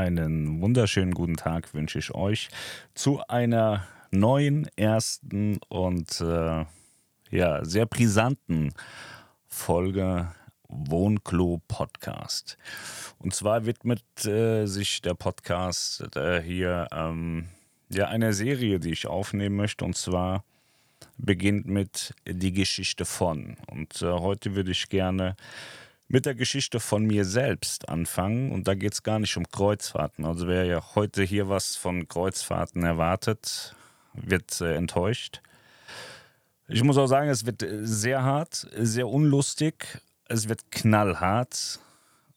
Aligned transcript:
Einen 0.00 0.62
wunderschönen 0.62 1.12
guten 1.12 1.36
Tag 1.36 1.74
wünsche 1.74 1.98
ich 1.98 2.14
euch 2.14 2.48
zu 2.94 3.20
einer 3.28 3.86
neuen, 4.10 4.66
ersten 4.74 5.58
und 5.68 6.22
äh, 6.22 6.64
ja, 7.30 7.64
sehr 7.66 7.84
brisanten 7.84 8.72
Folge 9.46 10.32
Wohnklo 10.68 11.60
Podcast. 11.68 12.56
Und 13.18 13.34
zwar 13.34 13.66
widmet 13.66 14.02
äh, 14.24 14.64
sich 14.64 15.02
der 15.02 15.12
Podcast 15.12 16.16
äh, 16.16 16.40
hier 16.40 16.88
ähm, 16.92 17.50
ja 17.90 18.08
einer 18.08 18.32
Serie, 18.32 18.80
die 18.80 18.92
ich 18.92 19.06
aufnehmen 19.06 19.56
möchte. 19.56 19.84
Und 19.84 19.98
zwar 19.98 20.44
beginnt 21.18 21.66
mit 21.66 22.14
die 22.26 22.54
Geschichte 22.54 23.04
von. 23.04 23.58
Und 23.70 24.00
äh, 24.00 24.06
heute 24.06 24.54
würde 24.54 24.70
ich 24.70 24.88
gerne 24.88 25.36
mit 26.10 26.26
der 26.26 26.34
Geschichte 26.34 26.80
von 26.80 27.06
mir 27.06 27.24
selbst 27.24 27.88
anfangen. 27.88 28.50
Und 28.50 28.66
da 28.66 28.74
geht 28.74 28.94
es 28.94 29.04
gar 29.04 29.20
nicht 29.20 29.36
um 29.36 29.48
Kreuzfahrten. 29.48 30.24
Also 30.24 30.48
wer 30.48 30.64
ja 30.64 30.82
heute 30.96 31.22
hier 31.22 31.48
was 31.48 31.76
von 31.76 32.08
Kreuzfahrten 32.08 32.82
erwartet, 32.82 33.76
wird 34.14 34.60
äh, 34.60 34.74
enttäuscht. 34.74 35.40
Ich 36.66 36.82
muss 36.82 36.98
auch 36.98 37.06
sagen, 37.06 37.30
es 37.30 37.46
wird 37.46 37.62
äh, 37.62 37.86
sehr 37.86 38.24
hart, 38.24 38.66
sehr 38.76 39.06
unlustig, 39.06 40.00
es 40.28 40.48
wird 40.48 40.72
knallhart, 40.72 41.78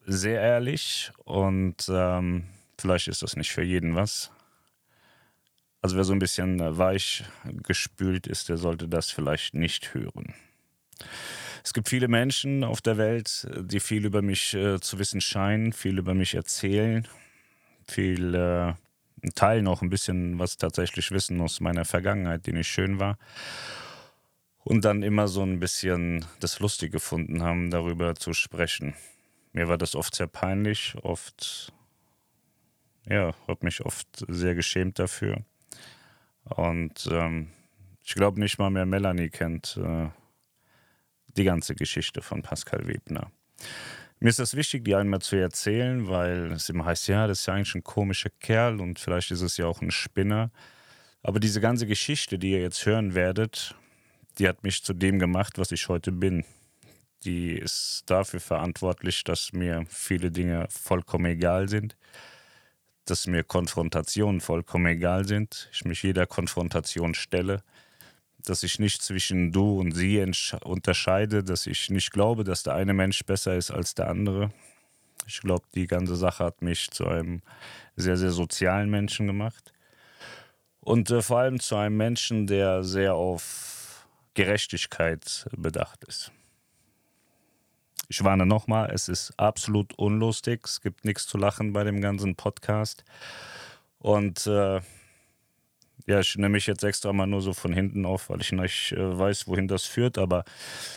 sehr 0.06 0.40
ehrlich 0.40 1.12
und 1.26 1.90
ähm, 1.90 2.44
vielleicht 2.78 3.08
ist 3.08 3.24
das 3.24 3.36
nicht 3.36 3.52
für 3.52 3.64
jeden 3.64 3.96
was. 3.96 4.30
Also 5.82 5.98
wer 5.98 6.04
so 6.04 6.14
ein 6.14 6.20
bisschen 6.20 6.60
weich 6.78 7.24
gespült 7.64 8.28
ist, 8.28 8.50
der 8.50 8.58
sollte 8.58 8.88
das 8.88 9.10
vielleicht 9.10 9.56
nicht 9.56 9.96
hören. 9.96 10.36
Es 11.64 11.74
gibt 11.74 11.88
viele 11.88 12.10
Menschen 12.10 12.66
auf 12.66 12.82
der 12.82 12.98
Welt, 12.98 13.48
die 13.58 13.80
viel 13.80 14.06
über 14.06 14.22
mich 14.22 14.54
äh, 14.54 14.82
zu 14.82 15.00
wissen 15.00 15.22
scheinen, 15.22 15.72
viel 15.72 15.98
über 15.98 16.14
mich 16.14 16.36
erzählen, 16.36 17.08
viel 17.88 18.36
äh, 18.36 18.74
teilen 19.32 19.68
auch 19.68 19.82
ein 19.82 19.90
bisschen, 19.90 20.40
was 20.40 20.58
tatsächlich 20.58 21.12
wissen 21.12 21.40
aus 21.40 21.62
meiner 21.62 21.86
Vergangenheit, 21.86 22.46
die 22.46 22.52
nicht 22.52 22.68
schön 22.68 23.00
war. 23.00 23.18
Und 24.66 24.84
dann 24.84 25.04
immer 25.04 25.30
so 25.30 25.42
ein 25.42 25.60
bisschen 25.60 26.26
das 26.42 26.60
Lustige 26.60 26.92
gefunden 26.92 27.42
haben, 27.44 27.72
darüber 27.72 28.16
zu 28.16 28.34
sprechen. 28.34 28.94
Mir 29.54 29.70
war 29.70 29.78
das 29.78 29.96
oft 29.96 30.16
sehr 30.16 30.28
peinlich, 30.28 30.96
oft, 31.02 31.72
ja, 33.06 33.34
habe 33.48 33.66
mich 33.66 33.86
oft 33.86 34.08
sehr 34.28 34.56
geschämt 34.56 35.00
dafür. 35.00 35.44
Und 36.44 37.08
ähm, 37.10 37.50
ich 38.04 38.16
glaube 38.16 38.40
nicht 38.40 38.58
mal 38.58 38.70
mehr 38.70 38.86
Melanie 38.86 39.30
kennt 39.30 39.80
äh, 39.82 40.10
die 41.38 41.44
ganze 41.44 41.76
Geschichte 41.76 42.22
von 42.22 42.42
Pascal 42.42 42.88
Webner. 42.88 43.32
Mir 44.20 44.30
ist 44.30 44.40
das 44.40 44.56
wichtig, 44.56 44.86
die 44.86 44.96
einmal 44.96 45.22
zu 45.22 45.36
erzählen, 45.36 46.08
weil 46.08 46.52
es 46.54 46.70
immer 46.70 46.86
heißt, 46.86 47.08
ja, 47.10 47.28
das 47.28 47.40
ist 47.40 47.46
ja 47.46 47.56
eigentlich 47.56 47.76
ein 47.76 47.84
komischer 47.84 48.30
Kerl 48.40 48.80
und 48.80 49.00
vielleicht 49.00 49.32
ist 49.32 49.42
es 49.42 49.58
ja 49.58 49.66
auch 49.66 49.82
ein 49.82 49.92
Spinner. 49.92 50.50
Aber 51.24 51.40
diese 51.40 51.60
ganze 51.60 51.88
Geschichte, 51.88 52.40
die 52.40 52.52
ihr 52.52 52.62
jetzt 52.62 52.86
hören 52.86 53.16
werdet, 53.16 53.76
die 54.40 54.48
hat 54.48 54.64
mich 54.64 54.84
zu 54.84 54.94
dem 54.94 55.20
gemacht, 55.20 55.58
was 55.58 55.72
ich 55.72 55.90
heute 55.90 56.12
bin. 56.12 56.46
Die 57.26 57.52
ist 57.52 58.04
dafür 58.06 58.40
verantwortlich, 58.40 59.24
dass 59.24 59.54
mir 59.54 59.86
viele 59.90 60.32
Dinge 60.32 60.68
vollkommen 60.70 61.26
egal 61.26 61.70
sind, 61.70 61.98
dass 63.06 63.28
mir 63.28 63.44
Konfrontationen 63.44 64.42
vollkommen 64.42 64.86
egal 64.86 65.26
sind, 65.26 65.70
ich 65.72 65.86
mich 65.86 66.04
jeder 66.04 66.28
Konfrontation 66.28 67.14
stelle 67.14 67.64
dass 68.46 68.64
ich 68.64 68.80
nicht 68.80 69.02
zwischen 69.02 69.52
du 69.52 69.80
und 69.80 69.94
sie 69.94 70.24
unterscheide, 70.64 71.44
dass 71.44 71.68
ich 71.68 71.90
nicht 71.90 72.12
glaube, 72.12 72.44
dass 72.44 72.64
der 72.64 72.76
eine 72.76 72.94
Mensch 72.94 73.24
besser 73.26 73.56
ist 73.56 73.72
als 73.72 73.96
der 73.96 74.10
andere. 74.10 74.52
Ich 75.28 75.42
glaube, 75.42 75.66
die 75.74 75.88
ganze 75.88 76.16
Sache 76.16 76.44
hat 76.44 76.62
mich 76.62 76.92
zu 76.92 77.08
einem 77.08 77.42
sehr, 77.96 78.18
sehr 78.18 78.32
sozialen 78.32 78.90
Menschen 78.90 79.28
gemacht. 79.28 79.74
Und 80.82 81.10
äh, 81.12 81.22
vor 81.22 81.40
allem 81.40 81.60
zu 81.60 81.78
einem 81.78 81.96
Menschen, 81.96 82.46
der 82.46 82.84
sehr 82.84 83.16
auf 83.16 84.06
Gerechtigkeit 84.34 85.48
bedacht 85.56 86.04
ist. 86.04 86.32
Ich 88.10 88.24
warne 88.24 88.46
nochmal, 88.46 88.92
es 88.92 89.08
ist 89.08 89.34
absolut 89.38 89.94
unlustig. 89.98 90.62
Es 90.66 90.82
gibt 90.82 91.06
nichts 91.06 91.26
zu 91.26 91.38
lachen 91.38 91.72
bei 91.72 91.84
dem 91.84 92.02
ganzen 92.02 92.36
Podcast. 92.36 93.06
Und 94.00 94.46
äh, 94.46 94.82
ja, 96.06 96.20
ich 96.20 96.36
nehme 96.36 96.50
mich 96.50 96.68
jetzt 96.68 96.84
extra 96.84 97.14
mal 97.14 97.28
nur 97.28 97.42
so 97.42 97.54
von 97.54 97.72
hinten 97.72 98.06
auf, 98.06 98.30
weil 98.30 98.42
ich 98.42 98.52
nicht 98.52 98.92
äh, 98.92 99.18
weiß, 99.18 99.48
wohin 99.48 99.68
das 99.68 99.86
führt. 99.86 100.18
Aber 100.18 100.44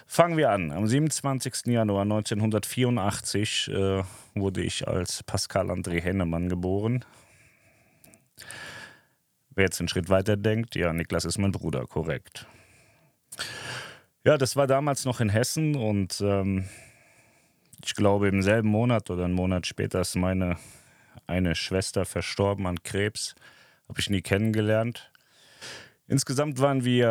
fangen 0.07 0.37
wir 0.37 0.51
an. 0.51 0.73
Am 0.73 0.87
27. 0.87 1.67
Januar 1.67 2.03
1984 2.03 3.69
äh, 3.69 4.03
wurde 4.35 4.63
ich 4.63 4.87
als 4.89 5.23
Pascal 5.23 5.71
André 5.71 6.01
Hennemann 6.01 6.49
geboren. 6.49 7.05
Wer 9.55 9.65
jetzt 9.65 9.81
einen 9.81 9.89
Schritt 9.89 10.09
weiter 10.09 10.37
denkt, 10.37 10.75
ja, 10.75 10.93
Niklas 10.93 11.25
ist 11.25 11.39
mein 11.39 11.53
Bruder, 11.53 11.87
korrekt. 11.87 12.47
Ja, 14.25 14.37
das 14.37 14.57
war 14.57 14.67
damals 14.67 15.05
noch 15.05 15.21
in 15.21 15.29
Hessen 15.29 15.77
und 15.77 16.21
ähm, 16.21 16.69
ich 17.85 17.95
glaube, 17.95 18.29
im 18.29 18.43
selben 18.43 18.69
Monat 18.69 19.09
oder 19.09 19.25
einen 19.25 19.35
Monat 19.35 19.67
später 19.67 20.01
ist 20.01 20.17
meine 20.17 20.57
eine 21.27 21.55
Schwester 21.55 22.05
verstorben 22.05 22.67
an 22.67 22.83
Krebs. 22.83 23.35
Habe 23.89 24.01
ich 24.01 24.11
nie 24.11 24.23
kennengelernt. 24.23 25.11
Insgesamt 26.09 26.61
waren 26.61 26.85
wir 26.85 27.09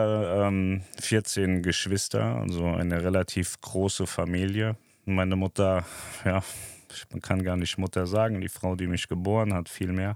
ähm, 0.47 0.81
14 1.02 1.62
Geschwister, 1.62 2.38
also 2.38 2.66
eine 2.66 3.03
relativ 3.03 3.59
große 3.59 4.08
Familie. 4.08 4.78
Meine 5.03 5.35
Mutter, 5.35 5.85
ja, 6.24 6.41
man 7.12 7.22
kann 7.22 7.44
gar 7.44 7.58
nicht 7.58 7.78
Mutter 7.78 8.08
sagen, 8.08 8.40
die 8.40 8.47
Frau, 8.47 8.75
die 8.75 8.88
mich 8.88 9.09
geboren 9.09 9.53
hat, 9.53 9.68
vielmehr, 9.68 10.16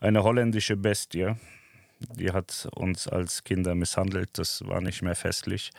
eine 0.00 0.22
holländische 0.22 0.76
Bestie. 0.76 1.34
Die 2.16 2.32
hat 2.32 2.68
uns 2.74 3.08
als 3.08 3.44
Kinder 3.44 3.74
misshandelt, 3.74 4.30
das 4.38 4.66
war 4.66 4.80
nicht 4.80 5.02
mehr 5.02 5.14
festlich. 5.14 5.70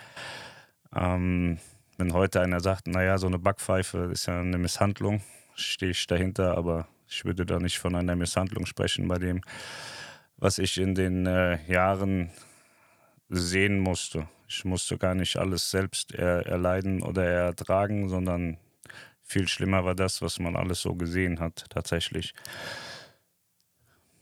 Ähm, 0.95 1.59
wenn 1.97 2.13
heute 2.13 2.41
einer 2.41 2.59
sagt, 2.61 2.87
naja, 2.87 3.17
so 3.17 3.27
eine 3.27 3.39
Backpfeife 3.39 4.09
ist 4.11 4.25
ja 4.25 4.39
eine 4.39 4.57
Misshandlung, 4.57 5.21
stehe 5.55 5.91
ich 5.91 6.07
dahinter, 6.07 6.57
aber 6.57 6.87
ich 7.13 7.25
würde 7.25 7.45
da 7.45 7.59
nicht 7.59 7.77
von 7.77 7.95
einer 7.95 8.15
Misshandlung 8.15 8.65
sprechen 8.65 9.07
bei 9.07 9.19
dem, 9.19 9.41
was 10.37 10.57
ich 10.57 10.79
in 10.79 10.95
den 10.95 11.27
äh, 11.27 11.63
Jahren 11.71 12.31
sehen 13.29 13.79
musste. 13.79 14.27
Ich 14.47 14.65
musste 14.65 14.97
gar 14.97 15.13
nicht 15.13 15.37
alles 15.37 15.69
selbst 15.69 16.13
er 16.13 16.45
erleiden 16.47 17.03
oder 17.03 17.23
ertragen, 17.23 18.09
sondern 18.09 18.57
viel 19.21 19.47
schlimmer 19.47 19.85
war 19.85 19.95
das, 19.95 20.21
was 20.21 20.39
man 20.39 20.55
alles 20.55 20.81
so 20.81 20.95
gesehen 20.95 21.39
hat, 21.39 21.65
tatsächlich. 21.69 22.33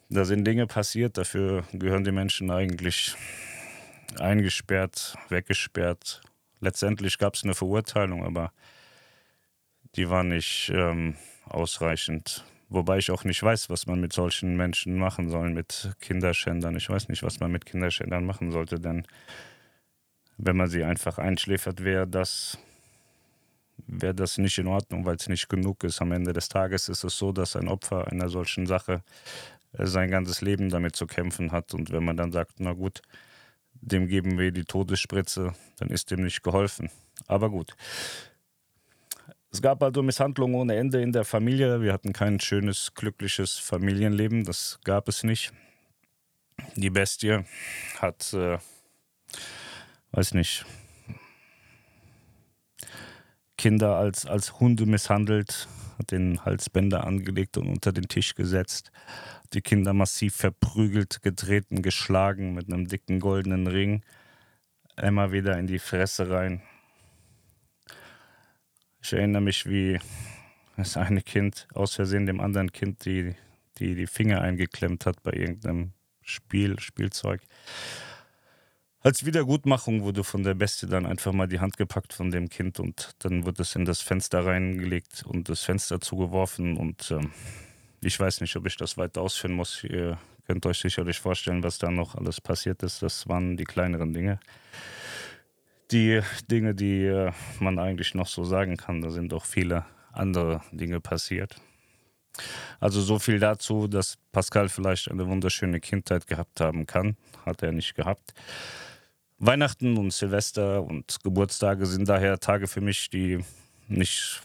Da 0.10 0.26
sind 0.26 0.46
Dinge 0.46 0.68
passiert, 0.68 1.18
dafür 1.18 1.64
gehören 1.72 2.04
die 2.04 2.12
Menschen 2.12 2.52
eigentlich 2.52 3.16
eingesperrt, 4.20 5.16
weggesperrt. 5.30 6.22
Letztendlich 6.60 7.18
gab 7.18 7.36
es 7.36 7.44
eine 7.46 7.56
Verurteilung, 7.56 8.26
aber 8.26 8.52
die 9.96 10.10
war 10.10 10.24
nicht 10.24 10.70
ähm, 10.74 11.16
ausreichend. 11.46 12.46
Wobei 12.74 13.00
ich 13.00 13.12
auch 13.12 13.26
nicht 13.26 13.44
weiß, 13.44 13.70
was 13.70 13.86
man 13.86 14.00
mit 14.00 14.14
solchen 14.14 14.56
Menschen 14.56 14.98
machen 14.98 15.30
soll, 15.30 15.50
mit 15.50 15.92
Kinderschändern. 16.00 16.78
Ich 16.78 16.90
weiß 16.90 17.10
nicht, 17.10 17.22
was 17.22 17.42
man 17.42 17.52
mit 17.52 17.66
Kinderschändern 17.66 18.26
machen 18.26 18.50
sollte, 18.50 18.80
denn 18.80 19.06
wenn 20.38 20.56
man 20.56 20.70
sie 20.70 20.86
einfach 20.86 21.18
einschläfert, 21.18 21.84
wäre 21.84 22.08
das, 22.08 22.58
wäre 23.88 24.16
das 24.16 24.38
nicht 24.38 24.58
in 24.58 24.68
Ordnung, 24.68 25.04
weil 25.04 25.18
es 25.18 25.28
nicht 25.28 25.50
genug 25.50 25.84
ist. 25.84 26.02
Am 26.02 26.14
Ende 26.14 26.32
des 26.32 26.48
Tages 26.48 26.88
ist 26.88 27.04
es 27.04 27.18
so, 27.18 27.34
dass 27.34 27.58
ein 27.58 27.68
Opfer 27.68 28.08
einer 28.08 28.30
solchen 28.30 28.66
Sache 28.66 29.04
äh, 29.74 29.86
sein 29.86 30.10
ganzes 30.10 30.40
Leben 30.40 30.70
damit 30.70 30.96
zu 30.96 31.08
kämpfen 31.08 31.52
hat. 31.52 31.74
Und 31.74 31.92
wenn 31.92 32.06
man 32.06 32.16
dann 32.16 32.32
sagt, 32.32 32.54
na 32.60 32.72
gut, 32.72 33.02
dem 33.74 34.08
geben 34.08 34.38
wir 34.38 34.54
die 34.54 34.64
Todesspritze, 34.64 35.54
dann 35.78 35.90
ist 35.90 36.10
dem 36.10 36.22
nicht 36.24 36.42
geholfen. 36.42 36.90
Aber 37.28 37.50
gut. 37.50 37.76
Es 39.54 39.62
gab 39.62 39.84
also 39.84 40.02
Misshandlungen 40.02 40.56
ohne 40.56 40.78
Ende 40.78 41.02
in 41.02 41.12
der 41.12 41.26
Familie. 41.26 41.82
Wir 41.82 41.92
hatten 41.92 42.14
kein 42.14 42.40
schönes, 42.40 42.94
glückliches 42.96 43.58
Familienleben. 43.58 44.46
Das 44.46 44.80
gab 44.86 45.10
es 45.10 45.24
nicht. 45.24 45.52
Die 46.78 46.90
Bestie 46.90 47.44
hat, 48.00 48.34
äh, 48.34 48.60
weiß 50.12 50.36
nicht, 50.36 50.66
Kinder 53.58 53.98
als, 53.98 54.26
als 54.26 54.60
Hunde 54.60 54.86
misshandelt, 54.86 55.68
hat 56.00 56.12
den 56.12 56.44
Halsbänder 56.46 57.06
angelegt 57.06 57.58
und 57.58 57.68
unter 57.68 57.92
den 57.92 58.08
Tisch 58.08 58.36
gesetzt, 58.36 58.92
die 59.54 59.62
Kinder 59.62 59.94
massiv 59.94 60.36
verprügelt, 60.36 61.22
getreten, 61.22 61.82
geschlagen 61.82 62.54
mit 62.54 62.72
einem 62.72 62.88
dicken 62.88 63.20
goldenen 63.20 63.68
Ring, 63.68 64.02
immer 64.96 65.32
wieder 65.34 65.60
in 65.60 65.68
die 65.68 65.80
Fresse 65.80 66.30
rein. 66.30 66.62
Ich 69.02 69.14
erinnere 69.14 69.42
mich, 69.42 69.66
wie 69.66 70.00
das 70.78 70.96
eine 70.96 71.22
Kind 71.22 71.68
aus 71.74 71.96
Versehen 71.96 72.26
dem 72.26 72.40
anderen 72.40 72.72
Kind 72.72 73.04
die, 73.06 73.36
die, 73.80 73.96
die 73.96 74.08
Finger 74.08 74.42
eingeklemmt 74.42 75.06
hat 75.06 75.24
bei 75.24 75.34
irgendeinem 75.34 75.94
Spiel, 76.22 76.80
Spielzeug. 76.80 77.42
Als 79.04 79.26
Wiedergutmachung 79.26 80.04
wurde 80.04 80.24
von 80.24 80.44
der 80.44 80.54
Bestie 80.54 80.86
dann 80.86 81.08
einfach 81.08 81.34
mal 81.34 81.48
die 81.48 81.60
Hand 81.60 81.78
gepackt 81.78 82.14
von 82.14 82.30
dem 82.30 82.50
Kind 82.50 82.80
und 82.80 83.16
dann 83.20 83.46
wurde 83.46 83.64
es 83.64 83.76
in 83.76 83.86
das 83.86 84.02
Fenster 84.02 84.46
reingelegt 84.46 85.24
und 85.26 85.50
das 85.50 85.64
Fenster 85.64 86.00
zugeworfen 86.00 86.78
und 86.78 87.10
ähm, 87.10 87.32
ich 88.02 88.20
weiß 88.20 88.42
nicht, 88.42 88.56
ob 88.56 88.68
ich 88.68 88.78
das 88.78 88.98
weiter 88.98 89.22
ausführen 89.22 89.54
muss. 89.54 89.84
Ihr 89.84 90.20
könnt 90.46 90.66
euch 90.68 90.78
sicherlich 90.78 91.20
vorstellen, 91.20 91.64
was 91.64 91.80
da 91.80 91.90
noch 91.90 92.14
alles 92.14 92.40
passiert 92.40 92.84
ist. 92.84 93.02
Das 93.02 93.28
waren 93.28 93.58
die 93.58 93.64
kleineren 93.64 94.14
Dinge. 94.14 94.40
Die 95.92 96.22
Dinge, 96.50 96.74
die 96.74 97.06
äh, 97.06 97.32
man 97.60 97.78
eigentlich 97.78 98.16
noch 98.16 98.28
so 98.28 98.44
sagen 98.44 98.78
kann, 98.78 99.02
da 99.02 99.10
sind 99.10 99.34
auch 99.34 99.46
viele 99.46 99.86
andere 100.14 100.62
Dinge 100.72 101.02
passiert. 101.02 101.56
Also 102.80 103.02
so 103.02 103.20
viel 103.20 103.40
dazu, 103.40 103.88
dass 103.88 104.18
Pascal 104.32 104.70
vielleicht 104.70 105.12
eine 105.12 105.28
wunderschöne 105.28 105.80
Kindheit 105.80 106.28
gehabt 106.28 106.62
haben 106.62 106.86
kann. 106.86 107.18
Hat 107.46 107.62
er 107.62 107.72
nicht 107.72 107.96
gehabt. 107.96 108.34
Weihnachten 109.38 109.98
und 109.98 110.14
Silvester 110.14 110.84
und 110.84 111.18
Geburtstage 111.24 111.86
sind 111.86 112.08
daher 112.08 112.40
Tage 112.40 112.68
für 112.68 112.82
mich, 112.82 113.10
die 113.10 113.44
nicht 113.88 114.42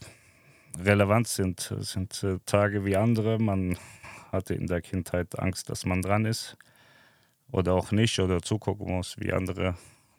relevant 0.78 1.28
sind. 1.28 1.70
Es 1.70 1.92
sind 1.92 2.22
äh, 2.24 2.38
Tage 2.44 2.84
wie 2.84 2.96
andere. 2.96 3.38
Man 3.38 3.78
hatte 4.32 4.54
in 4.54 4.66
der 4.66 4.80
Kindheit 4.80 5.38
Angst, 5.38 5.70
dass 5.70 5.84
man 5.86 6.02
dran 6.02 6.24
ist 6.24 6.56
oder 7.52 7.74
auch 7.74 7.92
nicht 7.92 8.18
oder 8.18 8.42
zugucken 8.42 8.96
muss, 8.96 9.16
wie 9.18 9.32
andere 9.32 9.76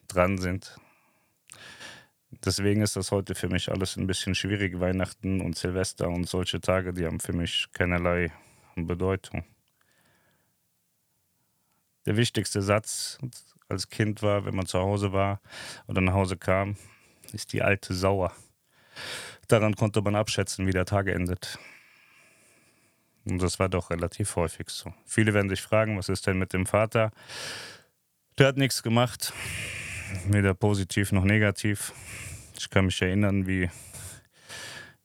dran 0.07 0.37
sind. 0.37 0.77
Deswegen 2.29 2.81
ist 2.81 2.95
das 2.95 3.11
heute 3.11 3.35
für 3.35 3.47
mich 3.47 3.71
alles 3.71 3.95
ein 3.95 4.07
bisschen 4.07 4.35
schwierig. 4.35 4.79
Weihnachten 4.79 5.41
und 5.41 5.57
Silvester 5.57 6.09
und 6.09 6.27
solche 6.27 6.59
Tage, 6.59 6.93
die 6.93 7.05
haben 7.05 7.19
für 7.19 7.33
mich 7.33 7.67
keinerlei 7.73 8.31
Bedeutung. 8.75 9.45
Der 12.05 12.17
wichtigste 12.17 12.61
Satz 12.61 13.17
als 13.69 13.89
Kind 13.89 14.21
war, 14.21 14.45
wenn 14.45 14.55
man 14.55 14.65
zu 14.65 14.79
Hause 14.79 15.13
war 15.13 15.41
oder 15.87 16.01
nach 16.01 16.13
Hause 16.13 16.37
kam, 16.37 16.77
ist 17.33 17.53
die 17.53 17.61
alte 17.61 17.93
Sauer. 17.93 18.33
Daran 19.47 19.75
konnte 19.75 20.01
man 20.01 20.15
abschätzen, 20.15 20.67
wie 20.67 20.71
der 20.71 20.85
Tag 20.85 21.07
endet. 21.07 21.57
Und 23.25 23.41
das 23.41 23.59
war 23.59 23.67
doch 23.67 23.89
relativ 23.89 24.35
häufig 24.35 24.69
so. 24.69 24.93
Viele 25.05 25.33
werden 25.33 25.49
sich 25.49 25.61
fragen, 25.61 25.97
was 25.97 26.09
ist 26.09 26.27
denn 26.27 26.37
mit 26.37 26.53
dem 26.53 26.65
Vater? 26.65 27.11
Der 28.37 28.47
hat 28.47 28.57
nichts 28.57 28.83
gemacht, 28.83 29.33
weder 30.27 30.53
positiv 30.53 31.11
noch 31.11 31.23
negativ. 31.23 31.93
Ich 32.57 32.69
kann 32.69 32.85
mich 32.85 33.01
erinnern, 33.01 33.47
wie, 33.47 33.69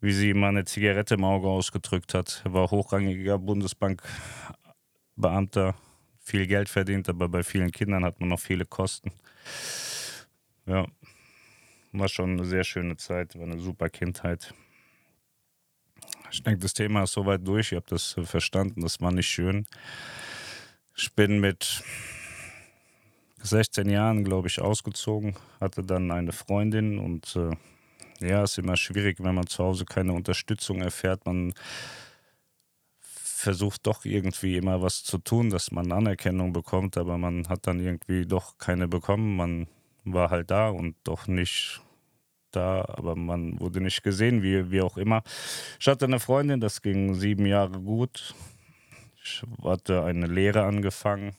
wie 0.01 0.13
sie 0.13 0.35
mal 0.35 0.49
eine 0.49 0.65
Zigarette 0.65 1.15
im 1.15 1.25
Auge 1.25 1.49
ausgedrückt 1.49 2.15
hat. 2.15 2.43
Er 2.45 2.53
war 2.53 2.71
hochrangiger 2.71 3.39
Bundesbankbeamter, 3.39 5.75
viel 6.19 6.47
Geld 6.47 6.69
verdient, 6.69 7.09
aber 7.09 7.29
bei 7.29 7.43
vielen 7.43 7.71
Kindern 7.71 8.05
hat 8.05 8.21
man 8.21 8.29
noch 8.29 8.41
viele 8.41 8.65
Kosten. 8.65 9.13
Ja, 10.67 10.87
war 11.93 12.09
schon 12.09 12.33
eine 12.33 12.45
sehr 12.45 12.65
schöne 12.65 12.97
Zeit, 12.97 13.37
war 13.37 13.45
eine 13.45 13.61
super 13.61 13.91
Kindheit. 13.91 14.55
Ich 16.31 16.43
denke, 16.43 16.61
das 16.61 16.73
Thema 16.73 17.03
ist 17.03 17.13
soweit 17.13 17.47
durch. 17.47 17.73
Ich 17.73 17.77
habe 17.77 17.87
das 17.89 18.17
verstanden. 18.25 18.81
Das 18.81 19.03
war 19.03 19.13
nicht 19.13 19.29
schön. 19.29 19.67
Ich 20.97 21.13
bin 21.13 21.41
mit 21.41 21.83
16 23.43 23.91
Jahren, 23.91 24.25
glaube 24.25 24.49
ich, 24.49 24.61
ausgezogen, 24.61 25.35
hatte 25.61 25.83
dann 25.83 26.11
eine 26.11 26.33
Freundin 26.33 26.99
und 26.99 27.37
äh, 27.37 27.51
ja, 28.27 28.45
ist 28.45 28.59
immer 28.59 28.77
schwierig, 28.77 29.19
wenn 29.21 29.35
man 29.35 29.47
zu 29.47 29.65
Hause 29.65 29.85
keine 29.85 30.13
Unterstützung 30.13 30.81
erfährt. 30.81 31.27
Man 31.27 31.53
versucht 33.01 33.87
doch 33.87 34.05
irgendwie 34.05 34.57
immer 34.57 34.81
was 34.83 35.03
zu 35.03 35.19
tun, 35.19 35.51
dass 35.51 35.73
man 35.73 35.91
Anerkennung 35.91 36.53
bekommt, 36.53 36.97
aber 36.97 37.19
man 37.19 37.49
hat 37.49 37.67
dann 37.67 37.81
irgendwie 37.81 38.25
doch 38.25 38.59
keine 38.59 38.87
bekommen. 38.87 39.37
Man 39.37 39.67
war 40.05 40.31
halt 40.31 40.51
da 40.53 40.69
und 40.69 40.95
doch 41.03 41.27
nicht 41.27 41.81
da, 42.53 42.85
aber 42.87 43.17
man 43.17 43.59
wurde 43.59 43.81
nicht 43.81 44.05
gesehen, 44.05 44.43
wie, 44.43 44.71
wie 44.71 44.83
auch 44.83 44.97
immer. 44.97 45.23
Ich 45.81 45.89
hatte 45.89 46.05
eine 46.05 46.21
Freundin, 46.21 46.61
das 46.61 46.83
ging 46.83 47.15
sieben 47.15 47.47
Jahre 47.47 47.81
gut. 47.81 48.35
Ich 49.25 49.43
hatte 49.65 50.05
eine 50.05 50.27
Lehre 50.27 50.63
angefangen 50.63 51.35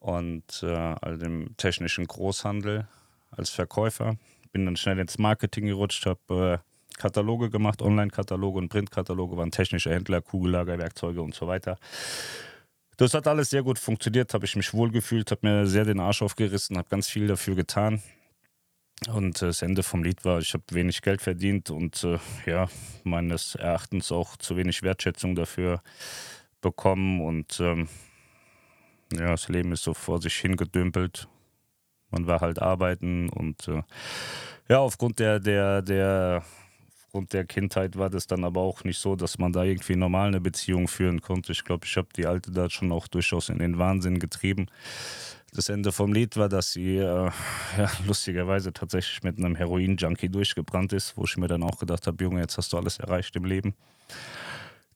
und 0.00 0.62
äh, 0.62 0.66
also 1.00 1.24
im 1.24 1.56
technischen 1.56 2.06
Großhandel 2.06 2.88
als 3.30 3.50
Verkäufer. 3.50 4.16
Bin 4.52 4.64
dann 4.64 4.76
schnell 4.76 4.98
ins 4.98 5.18
Marketing 5.18 5.66
gerutscht, 5.66 6.06
habe 6.06 6.60
äh, 6.60 6.98
Kataloge 6.98 7.50
gemacht, 7.50 7.80
Online-Kataloge 7.80 8.58
und 8.58 8.68
Printkataloge, 8.68 9.36
waren 9.36 9.50
technische 9.50 9.90
Händler, 9.90 10.20
Kugellager, 10.20 10.78
Werkzeuge 10.78 11.22
und 11.22 11.34
so 11.34 11.46
weiter. 11.46 11.78
Das 12.96 13.14
hat 13.14 13.26
alles 13.26 13.48
sehr 13.48 13.62
gut 13.62 13.78
funktioniert, 13.78 14.34
habe 14.34 14.44
ich 14.44 14.56
mich 14.56 14.74
wohlgefühlt, 14.74 15.30
habe 15.30 15.48
mir 15.48 15.66
sehr 15.66 15.84
den 15.84 16.00
Arsch 16.00 16.20
aufgerissen, 16.20 16.76
habe 16.76 16.88
ganz 16.88 17.08
viel 17.08 17.28
dafür 17.28 17.54
getan. 17.54 18.02
Und 19.08 19.40
das 19.40 19.62
Ende 19.62 19.82
vom 19.82 20.02
Lied 20.02 20.26
war, 20.26 20.40
ich 20.40 20.52
habe 20.52 20.64
wenig 20.72 21.00
Geld 21.00 21.22
verdient 21.22 21.70
und 21.70 22.04
äh, 22.04 22.18
ja, 22.44 22.68
meines 23.02 23.54
Erachtens 23.54 24.12
auch 24.12 24.36
zu 24.36 24.58
wenig 24.58 24.82
Wertschätzung 24.82 25.34
dafür 25.34 25.82
bekommen. 26.60 27.22
Und 27.22 27.58
ähm, 27.60 27.88
ja, 29.12 29.30
das 29.30 29.48
Leben 29.48 29.72
ist 29.72 29.82
so 29.82 29.94
vor 29.94 30.20
sich 30.20 30.34
hingedümpelt. 30.36 31.28
Man 32.10 32.26
war 32.26 32.40
halt 32.40 32.60
arbeiten 32.60 33.28
und 33.28 33.68
äh, 33.68 33.82
ja, 34.68 34.78
aufgrund 34.78 35.18
der, 35.18 35.40
der, 35.40 35.82
der, 35.82 36.44
aufgrund 37.04 37.32
der 37.32 37.44
Kindheit 37.44 37.96
war 37.96 38.10
das 38.10 38.26
dann 38.26 38.44
aber 38.44 38.60
auch 38.60 38.84
nicht 38.84 38.98
so, 38.98 39.16
dass 39.16 39.38
man 39.38 39.52
da 39.52 39.64
irgendwie 39.64 39.96
normal 39.96 40.28
eine 40.28 40.40
Beziehung 40.40 40.88
führen 40.88 41.20
konnte. 41.20 41.52
Ich 41.52 41.64
glaube, 41.64 41.86
ich 41.86 41.96
habe 41.96 42.08
die 42.16 42.26
Alte 42.26 42.50
da 42.50 42.68
schon 42.68 42.92
auch 42.92 43.06
durchaus 43.08 43.48
in 43.48 43.58
den 43.58 43.78
Wahnsinn 43.78 44.18
getrieben 44.18 44.66
das 45.52 45.68
Ende 45.68 45.92
vom 45.92 46.12
Lied 46.12 46.36
war, 46.36 46.48
dass 46.48 46.72
sie 46.72 46.96
äh, 46.96 47.30
ja, 47.78 47.90
lustigerweise 48.06 48.72
tatsächlich 48.72 49.22
mit 49.22 49.38
einem 49.38 49.56
Heroin-Junkie 49.56 50.28
durchgebrannt 50.28 50.92
ist, 50.92 51.16
wo 51.16 51.24
ich 51.24 51.36
mir 51.36 51.48
dann 51.48 51.62
auch 51.62 51.78
gedacht 51.78 52.06
habe, 52.06 52.22
Junge, 52.22 52.40
jetzt 52.40 52.56
hast 52.56 52.72
du 52.72 52.76
alles 52.78 52.98
erreicht 52.98 53.34
im 53.36 53.44
Leben. 53.44 53.74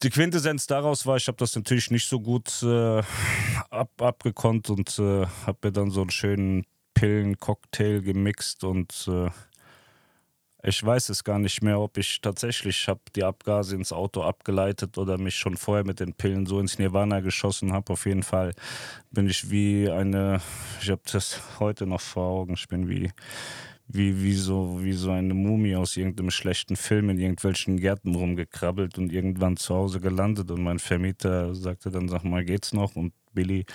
Die 0.04 0.10
Quintessenz 0.10 0.66
daraus 0.66 1.06
war, 1.06 1.16
ich 1.16 1.28
habe 1.28 1.38
das 1.38 1.56
natürlich 1.56 1.90
nicht 1.90 2.06
so 2.06 2.20
gut 2.20 2.62
äh, 2.62 3.02
ab, 3.70 3.90
abgekonnt 4.02 4.68
und 4.68 4.98
äh, 4.98 5.24
habe 5.46 5.58
mir 5.62 5.72
dann 5.72 5.90
so 5.90 6.02
einen 6.02 6.10
schönen 6.10 6.66
Pillen-Cocktail 6.92 8.02
gemixt 8.02 8.64
und 8.64 9.08
äh, 9.08 9.30
ich 10.62 10.84
weiß 10.84 11.08
es 11.08 11.24
gar 11.24 11.38
nicht 11.38 11.62
mehr, 11.62 11.80
ob 11.80 11.96
ich 11.96 12.20
tatsächlich 12.20 12.86
habe 12.86 13.00
die 13.16 13.24
Abgase 13.24 13.76
ins 13.76 13.94
Auto 13.94 14.22
abgeleitet 14.22 14.98
oder 14.98 15.16
mich 15.16 15.36
schon 15.36 15.56
vorher 15.56 15.86
mit 15.86 16.00
den 16.00 16.12
Pillen 16.12 16.44
so 16.44 16.60
ins 16.60 16.78
Nirvana 16.78 17.20
geschossen 17.20 17.72
habe. 17.72 17.94
Auf 17.94 18.04
jeden 18.04 18.24
Fall 18.24 18.52
bin 19.10 19.26
ich 19.26 19.50
wie 19.50 19.88
eine, 19.88 20.42
ich 20.82 20.90
habe 20.90 21.02
das 21.10 21.40
heute 21.60 21.86
noch 21.86 22.02
vor 22.02 22.26
Augen, 22.26 22.54
ich 22.54 22.68
bin 22.68 22.90
wie, 22.90 23.10
wie, 23.86 24.22
wie, 24.22 24.34
so, 24.34 24.82
wie 24.82 24.92
so 24.92 25.10
eine 25.10 25.34
Mumie 25.34 25.76
aus 25.76 25.96
irgendeinem 25.96 26.30
schlechten 26.30 26.76
Film 26.76 27.10
in 27.10 27.18
irgendwelchen 27.18 27.78
Gärten 27.78 28.14
rumgekrabbelt 28.14 28.98
und 28.98 29.12
irgendwann 29.12 29.56
zu 29.56 29.74
Hause 29.74 30.00
gelandet. 30.00 30.50
Und 30.50 30.62
mein 30.62 30.78
Vermieter 30.78 31.54
sagte 31.54 31.90
dann, 31.90 32.08
sag 32.08 32.24
mal, 32.24 32.44
geht's 32.44 32.72
noch? 32.72 32.96
Und 32.96 33.12
Billy 33.32 33.66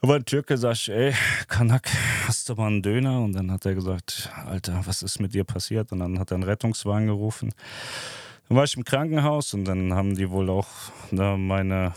aber 0.00 0.14
ein 0.14 0.24
Türke 0.24 0.56
sagt, 0.56 0.88
ey, 0.88 1.12
Kanak, 1.48 1.90
hast 2.28 2.48
du 2.48 2.54
mal 2.54 2.68
einen 2.68 2.82
Döner? 2.82 3.20
Und 3.20 3.32
dann 3.32 3.50
hat 3.50 3.66
er 3.66 3.74
gesagt, 3.74 4.30
Alter, 4.46 4.82
was 4.84 5.02
ist 5.02 5.18
mit 5.18 5.34
dir 5.34 5.42
passiert? 5.42 5.90
Und 5.90 5.98
dann 5.98 6.20
hat 6.20 6.30
er 6.30 6.36
einen 6.36 6.44
Rettungswagen 6.44 7.08
gerufen. 7.08 7.52
Dann 8.48 8.56
war 8.56 8.62
ich 8.62 8.76
im 8.76 8.84
Krankenhaus 8.84 9.54
und 9.54 9.64
dann 9.64 9.92
haben 9.92 10.14
die 10.14 10.30
wohl 10.30 10.50
auch 10.50 10.68
da 11.10 11.36
meine, 11.36 11.94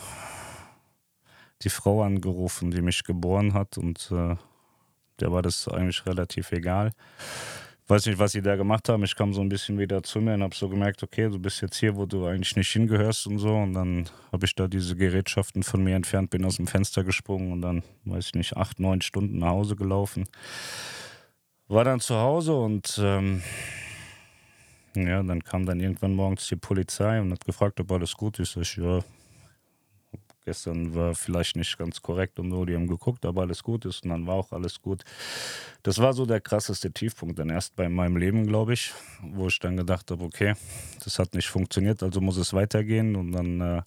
die 1.62 1.70
Frau 1.70 2.02
angerufen, 2.02 2.72
die 2.72 2.82
mich 2.82 3.04
geboren 3.04 3.54
hat. 3.54 3.78
Und 3.78 4.12
äh, 4.12 4.36
der 5.22 5.32
war 5.32 5.42
das 5.42 5.68
eigentlich 5.68 6.06
relativ 6.06 6.52
egal 6.52 6.92
weiß 7.92 8.06
nicht, 8.06 8.20
was 8.20 8.32
sie 8.32 8.42
da 8.42 8.56
gemacht 8.56 8.88
haben. 8.88 9.04
Ich 9.04 9.16
kam 9.16 9.34
so 9.34 9.42
ein 9.42 9.50
bisschen 9.50 9.78
wieder 9.78 10.02
zu 10.02 10.22
mir 10.22 10.34
und 10.34 10.44
habe 10.44 10.56
so 10.56 10.70
gemerkt, 10.70 11.04
okay, 11.04 11.30
du 11.30 11.38
bist 11.38 11.62
jetzt 11.62 11.78
hier, 11.78 11.98
wo 11.98 12.06
du 12.06 12.26
eigentlich 12.26 12.56
nicht 12.56 12.72
hingehörst 12.72 13.28
und 13.28 13.38
so. 13.38 13.54
Und 13.54 13.74
dann 13.74 14.06
habe 14.32 14.46
ich 14.46 14.56
da 14.56 14.68
diese 14.70 14.96
Gerätschaften 14.96 15.62
von 15.62 15.84
mir 15.84 15.96
entfernt, 15.98 16.30
bin 16.30 16.46
aus 16.46 16.56
dem 16.56 16.68
Fenster 16.68 17.04
gesprungen 17.04 17.52
und 17.52 17.62
dann, 17.62 17.84
weiß 18.06 18.28
ich 18.28 18.34
nicht, 18.36 18.56
acht, 18.56 18.80
neun 18.80 19.02
Stunden 19.02 19.40
nach 19.40 19.50
Hause 19.50 19.76
gelaufen. 19.76 20.24
War 21.68 21.84
dann 21.84 22.00
zu 22.00 22.16
Hause 22.16 22.56
und 22.56 22.98
ähm, 23.04 23.44
ja, 24.96 25.22
dann 25.22 25.44
kam 25.44 25.66
dann 25.66 25.82
irgendwann 25.82 26.14
morgens 26.14 26.48
die 26.48 26.56
Polizei 26.56 27.20
und 27.20 27.32
hat 27.32 27.46
gefragt, 27.46 27.80
ob 27.82 27.92
alles 27.92 28.16
gut 28.16 28.40
ist. 28.40 28.56
Ich, 28.56 28.78
ja, 28.78 29.02
Gestern 30.44 30.96
war 30.96 31.14
vielleicht 31.14 31.56
nicht 31.56 31.78
ganz 31.78 32.02
korrekt 32.02 32.40
und 32.40 32.48
nur 32.50 32.66
die 32.66 32.74
haben 32.74 32.88
geguckt, 32.88 33.26
aber 33.26 33.42
alles 33.42 33.62
gut 33.62 33.86
ist 33.86 34.04
und 34.04 34.10
dann 34.10 34.26
war 34.26 34.36
auch 34.36 34.52
alles 34.52 34.82
gut. 34.82 35.04
Das 35.84 36.00
war 36.00 36.14
so 36.14 36.26
der 36.26 36.42
krasseste 36.42 36.92
Tiefpunkt 36.92 37.38
dann 37.38 37.50
erst 37.50 37.76
bei 37.76 37.88
meinem 37.90 38.18
Leben, 38.18 38.48
glaube 38.48 38.74
ich, 38.74 38.92
wo 39.22 39.48
ich 39.48 39.60
dann 39.60 39.78
gedacht 39.78 40.10
habe, 40.10 40.24
okay, 40.24 40.56
das 41.04 41.20
hat 41.20 41.36
nicht 41.36 41.48
funktioniert, 41.48 42.02
also 42.02 42.22
muss 42.22 42.38
es 42.38 42.54
weitergehen 42.54 43.16
und 43.16 43.34
dann, 43.34 43.62
äh, 43.62 43.82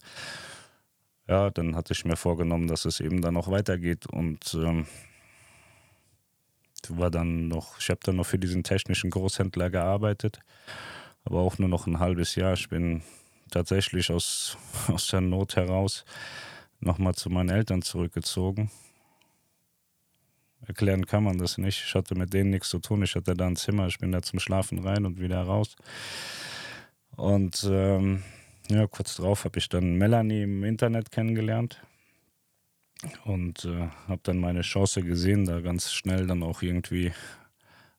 ja, 1.27 1.49
dann 1.49 1.75
hatte 1.75 1.91
ich 1.91 2.05
mir 2.05 2.15
vorgenommen, 2.15 2.67
dass 2.67 2.85
es 2.85 3.01
eben 3.01 3.21
dann 3.21 3.35
auch 3.35 3.49
weitergeht 3.49 4.05
und 4.07 4.53
ähm, 4.53 4.87
war 6.89 7.11
dann 7.11 7.47
noch, 7.47 7.79
ich 7.79 7.89
habe 7.89 7.99
dann 8.03 8.15
noch 8.15 8.25
für 8.25 8.39
diesen 8.39 8.63
technischen 8.63 9.09
Großhändler 9.09 9.69
gearbeitet, 9.69 10.39
aber 11.23 11.41
auch 11.41 11.57
nur 11.57 11.67
noch 11.69 11.87
ein 11.87 11.99
halbes 11.99 12.35
Jahr. 12.35 12.53
Ich 12.53 12.69
bin 12.69 13.01
tatsächlich 13.51 14.11
aus, 14.11 14.57
aus 14.87 15.07
der 15.07 15.21
Not 15.21 15.55
heraus 15.55 16.05
nochmal 16.79 17.15
zu 17.15 17.29
meinen 17.29 17.49
Eltern 17.49 17.81
zurückgezogen. 17.81 18.69
Erklären 20.67 21.05
kann 21.05 21.23
man 21.23 21.37
das 21.37 21.57
nicht. 21.57 21.83
Ich 21.85 21.93
hatte 21.93 22.15
mit 22.15 22.33
denen 22.33 22.49
nichts 22.49 22.69
zu 22.69 22.79
tun. 22.79 23.03
Ich 23.03 23.15
hatte 23.15 23.35
da 23.35 23.45
ein 23.45 23.55
Zimmer. 23.55 23.87
Ich 23.87 23.99
bin 23.99 24.11
da 24.11 24.21
zum 24.21 24.39
Schlafen 24.39 24.79
rein 24.79 25.05
und 25.05 25.19
wieder 25.19 25.41
raus. 25.41 25.75
Und 27.15 27.67
ähm, 27.69 28.23
ja, 28.69 28.87
kurz 28.87 29.17
darauf 29.17 29.45
habe 29.45 29.59
ich 29.59 29.69
dann 29.69 29.95
Melanie 29.95 30.43
im 30.43 30.63
Internet 30.63 31.11
kennengelernt 31.11 31.81
und 33.25 33.65
äh, 33.65 33.89
habe 34.07 34.21
dann 34.23 34.39
meine 34.39 34.61
Chance 34.61 35.03
gesehen, 35.03 35.45
da 35.45 35.61
ganz 35.61 35.91
schnell 35.91 36.25
dann 36.25 36.41
auch 36.41 36.61
irgendwie 36.61 37.11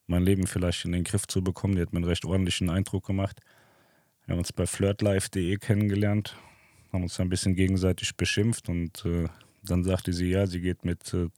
mein 0.07 0.23
Leben 0.23 0.47
vielleicht 0.47 0.85
in 0.85 0.93
den 0.93 1.05
Griff 1.05 1.27
zu 1.27 1.43
bekommen. 1.43 1.77
Die 1.77 1.83
hat 1.83 1.93
mir 1.93 1.99
einen 1.99 2.09
recht 2.09 2.25
ordentlichen 2.25 2.69
Eindruck 2.69 3.07
gemacht. 3.07 3.41
Wir 4.27 4.33
haben 4.33 4.41
uns 4.41 4.53
bei 4.53 4.67
flirtlife.de 4.67 5.57
kennengelernt, 5.59 6.37
haben 6.93 7.05
uns 7.05 7.21
ein 7.21 7.29
bisschen 7.29 7.55
gegenseitig 7.55 8.17
beschimpft 8.17 8.69
und 8.69 9.05
äh, 9.05 9.29
dann 9.63 9.85
sagte 9.85 10.13
sie, 10.13 10.31
ja, 10.31 10.49
sie 10.49 10.61
geht 10.61 10.85
mit 10.85 11.15
äh, 11.15 11.29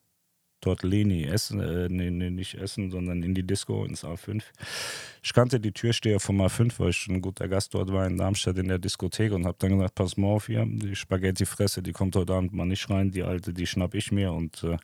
Tortellini 0.62 1.24
essen, 1.24 1.60
äh, 1.60 1.88
nee, 1.90 2.10
nee, 2.10 2.30
nicht 2.30 2.54
essen, 2.54 2.90
sondern 2.90 3.22
in 3.22 3.34
die 3.34 3.42
Disco 3.46 3.84
ins 3.84 4.04
A5. 4.04 4.42
Ich 5.22 5.34
kannte 5.34 5.60
die 5.60 5.72
Türsteher 5.72 6.18
vom 6.18 6.40
A5, 6.40 6.78
weil 6.78 6.88
ich 6.88 6.96
schon 6.96 7.16
ein 7.16 7.20
guter 7.20 7.46
Gast 7.46 7.74
dort 7.74 7.92
war 7.92 8.06
in 8.06 8.16
Darmstadt 8.16 8.56
in 8.56 8.68
der 8.68 8.78
Diskothek 8.78 9.32
und 9.32 9.44
habe 9.44 9.58
dann 9.60 9.76
gesagt, 9.76 9.94
pass 9.94 10.16
mal 10.16 10.28
auf 10.28 10.46
hier, 10.46 10.64
die 10.66 10.96
Spaghetti-Fresse, 10.96 11.82
die 11.82 11.92
kommt 11.92 12.16
heute 12.16 12.32
Abend 12.32 12.54
mal 12.54 12.64
nicht 12.64 12.88
rein, 12.88 13.10
die 13.10 13.22
alte, 13.22 13.52
die 13.52 13.66
schnapp 13.66 13.94
ich 13.94 14.10
mir 14.12 14.32
und 14.32 14.64
äh, 14.64 14.78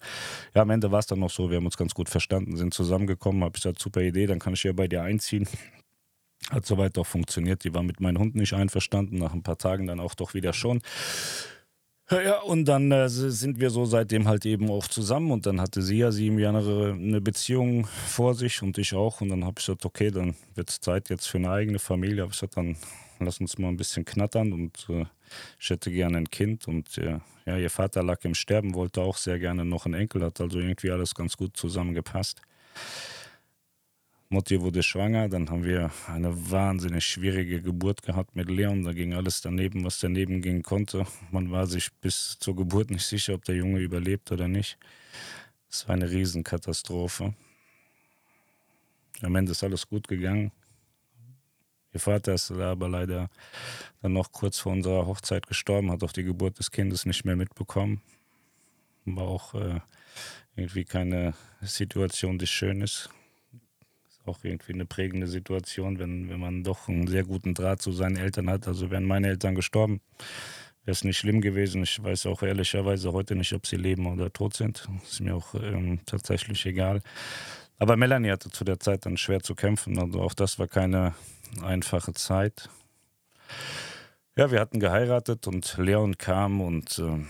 ja, 0.54 0.62
am 0.62 0.68
Ende 0.68 0.92
war 0.92 0.98
es 0.98 1.06
dann 1.06 1.20
noch 1.20 1.30
so, 1.30 1.48
wir 1.48 1.56
haben 1.56 1.66
uns 1.66 1.78
ganz 1.78 1.94
gut 1.94 2.10
verstanden, 2.10 2.56
sind 2.58 2.74
zusammengekommen, 2.74 3.42
habe 3.42 3.56
ich 3.56 3.62
gesagt, 3.62 3.80
super 3.80 4.02
Idee, 4.02 4.26
dann 4.26 4.38
kann 4.38 4.52
ich 4.52 4.62
ja 4.62 4.74
bei 4.74 4.88
dir 4.88 5.02
einziehen. 5.02 5.48
Hat 6.50 6.66
soweit 6.66 6.98
auch 6.98 7.06
funktioniert. 7.06 7.64
Die 7.64 7.74
war 7.74 7.82
mit 7.82 8.00
meinem 8.00 8.18
Hund 8.18 8.34
nicht 8.34 8.52
einverstanden, 8.52 9.18
nach 9.18 9.32
ein 9.32 9.42
paar 9.42 9.58
Tagen 9.58 9.86
dann 9.86 10.00
auch 10.00 10.14
doch 10.14 10.34
wieder 10.34 10.52
schon. 10.52 10.80
Ja, 12.10 12.42
und 12.42 12.66
dann 12.66 12.92
äh, 12.92 13.08
sind 13.08 13.60
wir 13.60 13.70
so 13.70 13.86
seitdem 13.86 14.28
halt 14.28 14.44
eben 14.44 14.70
auch 14.70 14.86
zusammen 14.86 15.30
und 15.30 15.46
dann 15.46 15.58
hatte 15.58 15.80
sie 15.80 15.98
ja 15.98 16.12
sieben 16.12 16.38
Jahre 16.38 16.92
eine 16.92 17.22
Beziehung 17.22 17.86
vor 17.86 18.34
sich 18.34 18.62
und 18.62 18.76
ich 18.76 18.92
auch 18.92 19.22
und 19.22 19.30
dann 19.30 19.42
habe 19.42 19.54
ich 19.58 19.64
gesagt, 19.64 19.86
okay, 19.86 20.10
dann 20.10 20.36
wird 20.54 20.68
es 20.68 20.80
Zeit 20.80 21.08
jetzt 21.08 21.26
für 21.26 21.38
eine 21.38 21.50
eigene 21.50 21.78
Familie. 21.78 22.22
Habe 22.22 22.32
ich 22.32 22.38
gesagt, 22.38 22.58
dann 22.58 22.76
lass 23.20 23.40
uns 23.40 23.56
mal 23.56 23.68
ein 23.68 23.78
bisschen 23.78 24.04
knattern 24.04 24.52
und 24.52 24.86
äh, 24.90 25.06
ich 25.58 25.70
hätte 25.70 25.90
gerne 25.90 26.18
ein 26.18 26.28
Kind 26.28 26.68
und 26.68 26.98
äh, 26.98 27.20
ja, 27.46 27.56
ihr 27.56 27.70
Vater 27.70 28.02
lag 28.02 28.22
im 28.24 28.34
Sterben, 28.34 28.74
wollte 28.74 29.00
auch 29.00 29.16
sehr 29.16 29.38
gerne 29.38 29.64
noch 29.64 29.86
einen 29.86 29.94
Enkel, 29.94 30.22
hat 30.22 30.42
also 30.42 30.58
irgendwie 30.58 30.90
alles 30.90 31.14
ganz 31.14 31.38
gut 31.38 31.56
zusammengepasst. 31.56 32.42
Mutti 34.34 34.60
wurde 34.60 34.82
schwanger, 34.82 35.28
dann 35.28 35.48
haben 35.48 35.62
wir 35.62 35.92
eine 36.08 36.50
wahnsinnig 36.50 37.06
schwierige 37.06 37.62
Geburt 37.62 38.02
gehabt 38.02 38.34
mit 38.34 38.50
Leon. 38.50 38.82
Da 38.82 38.92
ging 38.92 39.14
alles 39.14 39.40
daneben, 39.40 39.84
was 39.84 40.00
daneben 40.00 40.42
gehen 40.42 40.64
konnte. 40.64 41.06
Man 41.30 41.52
war 41.52 41.68
sich 41.68 41.92
bis 42.00 42.36
zur 42.40 42.56
Geburt 42.56 42.90
nicht 42.90 43.06
sicher, 43.06 43.34
ob 43.34 43.44
der 43.44 43.54
Junge 43.54 43.78
überlebt 43.78 44.32
oder 44.32 44.48
nicht. 44.48 44.76
Es 45.70 45.86
war 45.86 45.94
eine 45.94 46.10
Riesenkatastrophe. 46.10 47.32
Am 49.22 49.36
Ende 49.36 49.52
ist 49.52 49.62
alles 49.62 49.86
gut 49.86 50.08
gegangen. 50.08 50.50
Ihr 51.92 52.00
Vater 52.00 52.34
ist 52.34 52.50
aber 52.50 52.88
leider 52.88 53.30
dann 54.02 54.14
noch 54.14 54.32
kurz 54.32 54.58
vor 54.58 54.72
unserer 54.72 55.06
Hochzeit 55.06 55.46
gestorben, 55.46 55.92
hat 55.92 56.02
auch 56.02 56.10
die 56.10 56.24
Geburt 56.24 56.58
des 56.58 56.72
Kindes 56.72 57.06
nicht 57.06 57.24
mehr 57.24 57.36
mitbekommen. 57.36 58.02
War 59.04 59.28
auch 59.28 59.54
äh, 59.54 59.78
irgendwie 60.56 60.84
keine 60.84 61.34
Situation, 61.60 62.38
die 62.38 62.48
schön 62.48 62.80
ist 62.80 63.10
auch 64.26 64.38
irgendwie 64.42 64.72
eine 64.72 64.86
prägende 64.86 65.26
Situation, 65.26 65.98
wenn, 65.98 66.28
wenn 66.28 66.40
man 66.40 66.64
doch 66.64 66.88
einen 66.88 67.06
sehr 67.06 67.24
guten 67.24 67.54
Draht 67.54 67.82
zu 67.82 67.92
seinen 67.92 68.16
Eltern 68.16 68.50
hat. 68.50 68.66
Also 68.66 68.90
wären 68.90 69.04
meine 69.04 69.28
Eltern 69.28 69.54
gestorben, 69.54 70.00
wäre 70.84 70.92
es 70.92 71.04
nicht 71.04 71.18
schlimm 71.18 71.40
gewesen. 71.40 71.82
Ich 71.82 72.02
weiß 72.02 72.26
auch 72.26 72.42
ehrlicherweise 72.42 73.12
heute 73.12 73.36
nicht, 73.36 73.52
ob 73.52 73.66
sie 73.66 73.76
leben 73.76 74.06
oder 74.06 74.32
tot 74.32 74.54
sind. 74.54 74.88
Ist 75.04 75.20
mir 75.20 75.34
auch 75.34 75.54
ähm, 75.54 76.00
tatsächlich 76.06 76.64
egal. 76.66 77.00
Aber 77.78 77.96
Melanie 77.96 78.30
hatte 78.30 78.50
zu 78.50 78.64
der 78.64 78.80
Zeit 78.80 79.06
dann 79.06 79.16
schwer 79.16 79.40
zu 79.40 79.54
kämpfen. 79.54 79.98
Also 79.98 80.20
auch 80.20 80.34
das 80.34 80.58
war 80.58 80.68
keine 80.68 81.14
einfache 81.62 82.14
Zeit. 82.14 82.68
Ja, 84.36 84.50
wir 84.50 84.60
hatten 84.60 84.80
geheiratet 84.80 85.46
und 85.46 85.76
Leon 85.78 86.18
kam 86.18 86.60
und 86.60 86.98
äh, 86.98 87.24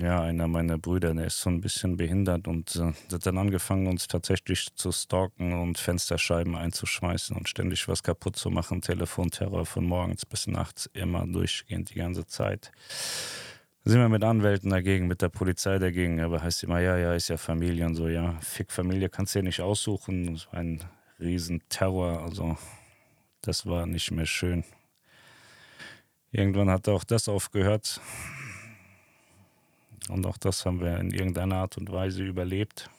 ja, 0.00 0.22
einer 0.22 0.48
meiner 0.48 0.78
Brüder, 0.78 1.14
der 1.14 1.26
ist 1.26 1.40
so 1.40 1.50
ein 1.50 1.60
bisschen 1.60 1.96
behindert 1.96 2.46
und 2.46 2.76
äh, 2.76 2.92
hat 3.12 3.26
dann 3.26 3.38
angefangen, 3.38 3.86
uns 3.86 4.06
tatsächlich 4.06 4.68
zu 4.74 4.92
stalken 4.92 5.52
und 5.52 5.78
Fensterscheiben 5.78 6.56
einzuschmeißen 6.56 7.36
und 7.36 7.48
ständig 7.48 7.88
was 7.88 8.02
kaputt 8.02 8.36
zu 8.36 8.50
machen. 8.50 8.82
Telefonterror 8.82 9.66
von 9.66 9.84
morgens 9.84 10.26
bis 10.26 10.46
nachts, 10.46 10.88
immer 10.92 11.26
durchgehend 11.26 11.90
die 11.90 11.94
ganze 11.94 12.26
Zeit. 12.26 12.70
Sind 13.84 14.00
wir 14.00 14.08
mit 14.08 14.22
Anwälten 14.22 14.70
dagegen, 14.70 15.06
mit 15.06 15.22
der 15.22 15.30
Polizei 15.30 15.78
dagegen, 15.78 16.20
aber 16.20 16.42
heißt 16.42 16.64
immer, 16.64 16.80
ja, 16.80 16.98
ja, 16.98 17.14
ist 17.14 17.28
ja 17.28 17.36
Familie 17.36 17.86
und 17.86 17.94
so, 17.94 18.08
ja, 18.08 18.38
Fick 18.40 18.70
Familie 18.70 19.08
kannst 19.08 19.34
du 19.34 19.38
ja 19.38 19.42
nicht 19.42 19.60
aussuchen. 19.60 20.34
Das 20.34 20.46
war 20.52 20.60
ein 20.60 20.84
Riesenterror, 21.18 22.22
also 22.22 22.58
das 23.40 23.64
war 23.64 23.86
nicht 23.86 24.10
mehr 24.10 24.26
schön. 24.26 24.64
Irgendwann 26.30 26.68
hat 26.68 26.88
auch 26.88 27.04
das 27.04 27.28
aufgehört. 27.28 28.00
Und 30.10 30.26
auch 30.26 30.38
das 30.38 30.64
haben 30.64 30.80
wir 30.80 30.98
in 30.98 31.10
irgendeiner 31.10 31.56
Art 31.56 31.78
und 31.78 31.90
Weise 31.90 32.22
überlebt. 32.24 32.90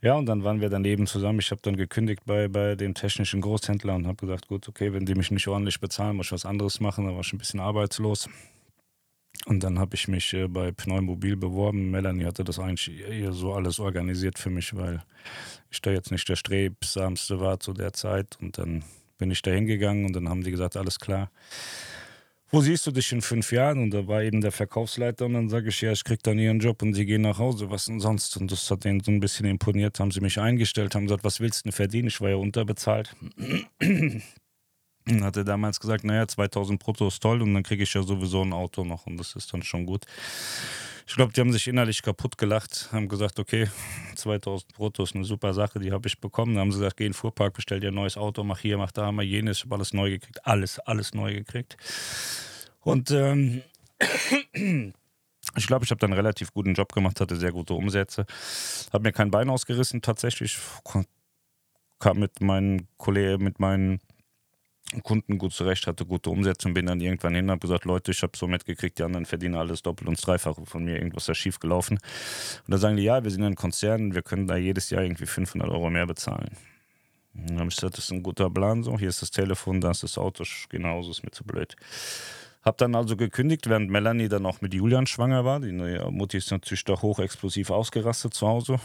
Ja, 0.00 0.14
und 0.14 0.26
dann 0.26 0.42
waren 0.42 0.60
wir 0.60 0.68
daneben 0.68 1.06
zusammen. 1.06 1.38
Ich 1.38 1.50
habe 1.52 1.60
dann 1.62 1.76
gekündigt 1.76 2.22
bei, 2.26 2.48
bei 2.48 2.74
dem 2.74 2.94
technischen 2.94 3.40
Großhändler 3.40 3.94
und 3.94 4.06
habe 4.06 4.16
gesagt, 4.16 4.48
gut, 4.48 4.68
okay, 4.68 4.92
wenn 4.92 5.06
die 5.06 5.14
mich 5.14 5.30
nicht 5.30 5.46
ordentlich 5.46 5.78
bezahlen, 5.78 6.16
muss 6.16 6.26
ich 6.26 6.32
was 6.32 6.44
anderes 6.44 6.80
machen. 6.80 7.06
Da 7.06 7.12
war 7.12 7.20
ich 7.20 7.32
ein 7.32 7.38
bisschen 7.38 7.60
arbeitslos. 7.60 8.28
Und 9.46 9.62
dann 9.62 9.78
habe 9.78 9.94
ich 9.94 10.08
mich 10.08 10.34
äh, 10.34 10.48
bei 10.48 10.72
Pneumobil 10.72 11.36
beworben. 11.36 11.90
Melanie 11.90 12.24
hatte 12.24 12.42
das 12.42 12.58
eigentlich 12.58 13.00
eher 13.08 13.32
so 13.32 13.54
alles 13.54 13.78
organisiert 13.78 14.38
für 14.38 14.50
mich, 14.50 14.74
weil 14.76 15.02
ich 15.70 15.80
da 15.80 15.90
jetzt 15.90 16.10
nicht 16.10 16.28
der 16.28 16.36
strebsamste 16.36 17.40
war 17.40 17.60
zu 17.60 17.72
der 17.72 17.92
Zeit. 17.92 18.36
Und 18.40 18.58
dann 18.58 18.84
bin 19.18 19.30
ich 19.30 19.42
da 19.42 19.52
hingegangen 19.52 20.04
und 20.06 20.14
dann 20.14 20.28
haben 20.28 20.42
die 20.42 20.50
gesagt, 20.50 20.76
alles 20.76 20.98
klar 20.98 21.30
wo 22.52 22.60
siehst 22.60 22.86
du 22.86 22.90
dich 22.90 23.10
in 23.12 23.22
fünf 23.22 23.50
Jahren? 23.50 23.82
Und 23.82 23.92
da 23.92 24.06
war 24.06 24.22
eben 24.22 24.42
der 24.42 24.52
Verkaufsleiter 24.52 25.24
und 25.24 25.32
dann 25.32 25.48
sage 25.48 25.70
ich, 25.70 25.80
ja, 25.80 25.90
ich 25.90 26.04
krieg 26.04 26.22
dann 26.22 26.38
ihren 26.38 26.60
Job 26.60 26.82
und 26.82 26.92
sie 26.92 27.06
gehen 27.06 27.22
nach 27.22 27.38
Hause, 27.38 27.70
was 27.70 27.86
denn 27.86 27.98
sonst? 27.98 28.36
Und 28.36 28.52
das 28.52 28.70
hat 28.70 28.84
denen 28.84 29.00
so 29.00 29.10
ein 29.10 29.20
bisschen 29.20 29.46
imponiert, 29.46 29.98
haben 29.98 30.10
sie 30.10 30.20
mich 30.20 30.38
eingestellt, 30.38 30.94
haben 30.94 31.06
gesagt, 31.06 31.24
was 31.24 31.40
willst 31.40 31.60
du 31.60 31.62
denn 31.64 31.72
verdienen? 31.72 32.08
Ich 32.08 32.20
war 32.20 32.28
ja 32.28 32.36
unterbezahlt. 32.36 33.16
Und 35.08 35.24
hatte 35.24 35.44
damals 35.44 35.80
gesagt, 35.80 36.04
naja, 36.04 36.28
2000 36.28 36.78
brutto 36.78 37.08
ist 37.08 37.20
toll 37.20 37.42
und 37.42 37.54
dann 37.54 37.64
kriege 37.64 37.82
ich 37.82 37.94
ja 37.94 38.02
sowieso 38.02 38.42
ein 38.42 38.52
Auto 38.52 38.84
noch 38.84 39.06
und 39.06 39.16
das 39.16 39.34
ist 39.34 39.52
dann 39.52 39.62
schon 39.62 39.84
gut. 39.84 40.04
Ich 41.06 41.14
glaube, 41.14 41.32
die 41.32 41.40
haben 41.40 41.52
sich 41.52 41.68
innerlich 41.68 42.02
kaputt 42.02 42.38
gelacht, 42.38 42.88
haben 42.92 43.08
gesagt, 43.08 43.38
okay, 43.38 43.68
2000 44.14 44.74
brutto 44.74 45.02
ist 45.02 45.14
eine 45.14 45.24
super 45.24 45.54
Sache, 45.54 45.78
die 45.78 45.92
habe 45.92 46.08
ich 46.08 46.20
bekommen. 46.20 46.54
Dann 46.54 46.62
haben 46.62 46.72
sie 46.72 46.78
gesagt, 46.78 46.96
geh 46.96 47.04
in 47.04 47.10
den 47.10 47.14
Fuhrpark, 47.14 47.54
bestell 47.54 47.80
dir 47.80 47.88
ein 47.88 47.94
neues 47.94 48.16
Auto, 48.16 48.44
mach 48.44 48.60
hier, 48.60 48.78
mach 48.78 48.92
da, 48.92 49.12
mach 49.12 49.22
jenes. 49.22 49.58
Ich 49.58 49.64
habe 49.64 49.76
alles 49.76 49.92
neu 49.92 50.10
gekriegt, 50.10 50.46
alles, 50.46 50.78
alles 50.80 51.14
neu 51.14 51.34
gekriegt. 51.34 51.76
Und 52.80 53.10
ähm, 53.10 53.62
ich 55.56 55.66
glaube, 55.66 55.84
ich 55.84 55.90
habe 55.90 55.98
dann 55.98 56.10
einen 56.12 56.20
relativ 56.20 56.52
guten 56.52 56.74
Job 56.74 56.92
gemacht, 56.92 57.20
hatte 57.20 57.36
sehr 57.36 57.52
gute 57.52 57.74
Umsätze. 57.74 58.26
Habe 58.92 59.04
mir 59.04 59.12
kein 59.12 59.30
Bein 59.30 59.50
ausgerissen, 59.50 60.02
tatsächlich. 60.02 60.58
Kam 61.98 62.18
mit 62.18 62.40
meinen 62.40 62.88
Kollegen, 62.96 63.44
mit 63.44 63.60
meinen 63.60 64.00
Kunden 65.02 65.38
gut 65.38 65.52
zurecht, 65.52 65.86
hatte 65.86 66.04
gute 66.04 66.28
Umsetzung, 66.28 66.74
bin 66.74 66.86
dann 66.86 67.00
irgendwann 67.00 67.34
hin, 67.34 67.50
habe 67.50 67.60
gesagt, 67.60 67.84
Leute, 67.86 68.10
ich 68.10 68.22
habe 68.22 68.36
so 68.36 68.46
mitgekriegt, 68.46 68.98
die 68.98 69.02
anderen 69.02 69.24
verdienen 69.24 69.54
alles 69.54 69.82
doppelt 69.82 70.08
und 70.08 70.26
dreifache 70.26 70.66
von 70.66 70.84
mir, 70.84 70.96
irgendwas 70.96 71.28
ist 71.28 71.38
schief 71.38 71.58
gelaufen. 71.60 71.98
Und 72.66 72.70
da 72.70 72.76
sagen 72.76 72.96
die, 72.96 73.04
ja, 73.04 73.24
wir 73.24 73.30
sind 73.30 73.42
ein 73.42 73.54
Konzern, 73.54 74.14
wir 74.14 74.22
können 74.22 74.46
da 74.46 74.56
jedes 74.56 74.90
Jahr 74.90 75.02
irgendwie 75.02 75.26
500 75.26 75.70
Euro 75.70 75.88
mehr 75.88 76.06
bezahlen. 76.06 76.50
dann 77.32 77.58
habe 77.58 77.68
ich 77.70 77.76
gesagt, 77.76 77.96
das 77.96 78.04
ist 78.04 78.12
ein 78.12 78.22
guter 78.22 78.50
Plan, 78.50 78.82
so, 78.82 78.98
hier 78.98 79.08
ist 79.08 79.22
das 79.22 79.30
Telefon, 79.30 79.80
da 79.80 79.92
ist 79.92 80.02
das 80.02 80.18
Auto, 80.18 80.44
genauso 80.68 81.10
ist 81.10 81.24
mir 81.24 81.30
zu 81.30 81.44
blöd. 81.44 81.74
Hab 82.62 82.78
dann 82.78 82.94
also 82.94 83.16
gekündigt, 83.16 83.68
während 83.68 83.90
Melanie 83.90 84.28
dann 84.28 84.46
auch 84.46 84.60
mit 84.60 84.72
Julian 84.72 85.06
schwanger 85.06 85.44
war. 85.44 85.58
Die 85.58 85.72
neue 85.72 86.08
Mutti 86.12 86.36
ist 86.36 86.52
natürlich 86.52 86.84
doch 86.84 87.02
hochexplosiv 87.02 87.70
ausgerastet 87.70 88.34
zu 88.34 88.46
Hause. 88.46 88.78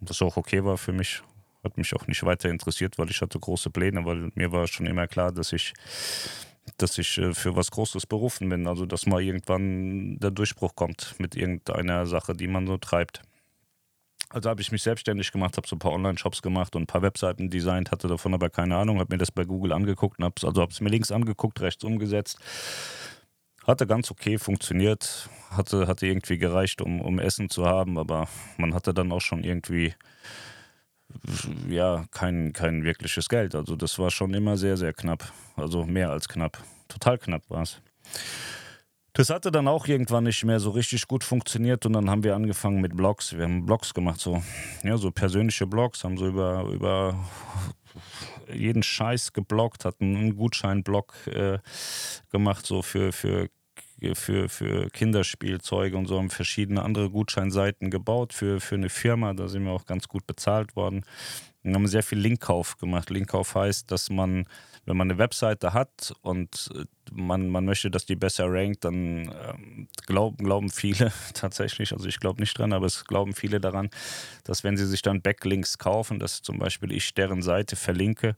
Was 0.00 0.20
auch 0.22 0.36
okay 0.36 0.64
war 0.64 0.76
für 0.76 0.92
mich. 0.92 1.22
Hat 1.66 1.76
mich 1.76 1.92
auch 1.94 2.06
nicht 2.06 2.22
weiter 2.22 2.48
interessiert, 2.48 2.96
weil 2.96 3.10
ich 3.10 3.20
hatte 3.20 3.40
große 3.40 3.70
Pläne, 3.70 4.04
weil 4.04 4.30
mir 4.36 4.52
war 4.52 4.68
schon 4.68 4.86
immer 4.86 5.08
klar, 5.08 5.32
dass 5.32 5.52
ich, 5.52 5.74
dass 6.76 6.96
ich 6.96 7.18
äh, 7.18 7.34
für 7.34 7.56
was 7.56 7.72
Großes 7.72 8.06
berufen 8.06 8.48
bin. 8.48 8.68
Also 8.68 8.86
dass 8.86 9.04
mal 9.06 9.20
irgendwann 9.20 10.18
der 10.20 10.30
Durchbruch 10.30 10.76
kommt 10.76 11.16
mit 11.18 11.34
irgendeiner 11.34 12.06
Sache, 12.06 12.34
die 12.34 12.46
man 12.46 12.68
so 12.68 12.76
treibt. 12.76 13.22
Also 14.30 14.48
habe 14.48 14.60
ich 14.60 14.70
mich 14.70 14.82
selbstständig 14.82 15.32
gemacht, 15.32 15.56
habe 15.56 15.66
so 15.66 15.74
ein 15.74 15.80
paar 15.80 15.92
Online-Shops 15.92 16.40
gemacht 16.40 16.76
und 16.76 16.82
ein 16.82 16.86
paar 16.86 17.02
Webseiten 17.02 17.50
designt, 17.50 17.90
hatte 17.90 18.08
davon 18.08 18.34
aber 18.34 18.48
keine 18.48 18.76
Ahnung, 18.76 19.00
habe 19.00 19.14
mir 19.14 19.18
das 19.18 19.32
bei 19.32 19.44
Google 19.44 19.72
angeguckt 19.72 20.18
und 20.18 20.24
habe 20.24 20.34
also 20.46 20.62
habe 20.62 20.72
es 20.72 20.80
mir 20.80 20.90
links 20.90 21.10
angeguckt, 21.10 21.60
rechts 21.60 21.82
umgesetzt. 21.84 22.38
Hatte 23.64 23.86
ganz 23.86 24.10
okay 24.12 24.38
funktioniert, 24.38 25.28
hatte, 25.50 25.88
hatte 25.88 26.06
irgendwie 26.06 26.38
gereicht, 26.38 26.80
um, 26.80 27.00
um 27.00 27.18
Essen 27.18 27.50
zu 27.50 27.66
haben, 27.66 27.98
aber 27.98 28.28
man 28.58 28.74
hatte 28.74 28.94
dann 28.94 29.10
auch 29.10 29.20
schon 29.20 29.42
irgendwie 29.42 29.94
ja 31.68 32.04
kein, 32.10 32.52
kein 32.52 32.84
wirkliches 32.84 33.28
Geld. 33.28 33.54
Also 33.54 33.76
das 33.76 33.98
war 33.98 34.10
schon 34.10 34.34
immer 34.34 34.56
sehr, 34.56 34.76
sehr 34.76 34.92
knapp. 34.92 35.32
Also 35.56 35.84
mehr 35.84 36.10
als 36.10 36.28
knapp. 36.28 36.58
Total 36.88 37.18
knapp 37.18 37.42
war 37.48 37.62
es. 37.62 37.80
Das 39.16 39.30
hatte 39.30 39.50
dann 39.50 39.66
auch 39.66 39.86
irgendwann 39.86 40.24
nicht 40.24 40.44
mehr 40.44 40.60
so 40.60 40.70
richtig 40.70 41.08
gut 41.08 41.24
funktioniert 41.24 41.86
und 41.86 41.94
dann 41.94 42.10
haben 42.10 42.22
wir 42.22 42.34
angefangen 42.34 42.82
mit 42.82 42.94
Blogs. 42.94 43.34
Wir 43.34 43.44
haben 43.44 43.64
Blogs 43.64 43.94
gemacht, 43.94 44.20
so, 44.20 44.42
ja, 44.82 44.98
so 44.98 45.10
persönliche 45.10 45.66
Blogs, 45.66 46.04
haben 46.04 46.18
so 46.18 46.26
über, 46.26 46.64
über 46.64 47.18
jeden 48.52 48.82
Scheiß 48.82 49.32
geblockt, 49.32 49.86
hat 49.86 50.02
einen 50.02 50.36
Gutscheinblock 50.36 51.14
äh, 51.28 51.58
gemacht, 52.30 52.66
so 52.66 52.82
für, 52.82 53.10
für, 53.10 53.48
für, 54.14 54.48
für 54.48 54.90
Kinderspielzeuge 54.90 55.96
und 55.96 56.06
so 56.06 56.18
haben 56.18 56.30
verschiedene 56.30 56.82
andere 56.82 57.10
Gutscheinseiten 57.10 57.90
gebaut 57.90 58.32
für, 58.32 58.60
für 58.60 58.74
eine 58.74 58.90
Firma. 58.90 59.32
Da 59.32 59.48
sind 59.48 59.64
wir 59.64 59.72
auch 59.72 59.86
ganz 59.86 60.08
gut 60.08 60.26
bezahlt 60.26 60.76
worden. 60.76 61.04
Und 61.62 61.74
haben 61.74 61.86
sehr 61.88 62.02
viel 62.02 62.18
Linkkauf 62.18 62.76
gemacht. 62.76 63.10
Linkkauf 63.10 63.54
heißt, 63.54 63.90
dass 63.90 64.10
man 64.10 64.46
wenn 64.86 64.96
man 64.96 65.10
eine 65.10 65.18
Webseite 65.18 65.74
hat 65.74 66.14
und 66.22 66.70
äh, 66.74 66.84
man, 67.12 67.48
man 67.48 67.64
möchte, 67.64 67.90
dass 67.90 68.06
die 68.06 68.16
besser 68.16 68.46
rankt, 68.48 68.84
dann 68.84 69.32
ähm, 69.48 69.88
glauben, 70.06 70.36
glauben 70.38 70.70
viele 70.70 71.12
tatsächlich, 71.34 71.92
also 71.92 72.06
ich 72.06 72.20
glaube 72.20 72.40
nicht 72.40 72.56
dran, 72.56 72.72
aber 72.72 72.86
es 72.86 73.04
glauben 73.04 73.34
viele 73.34 73.60
daran, 73.60 73.90
dass 74.44 74.64
wenn 74.64 74.76
sie 74.76 74.86
sich 74.86 75.02
dann 75.02 75.22
Backlinks 75.22 75.78
kaufen, 75.78 76.20
dass 76.20 76.42
zum 76.42 76.58
Beispiel 76.58 76.92
ich 76.92 77.12
deren 77.14 77.42
Seite 77.42 77.74
verlinke, 77.74 78.36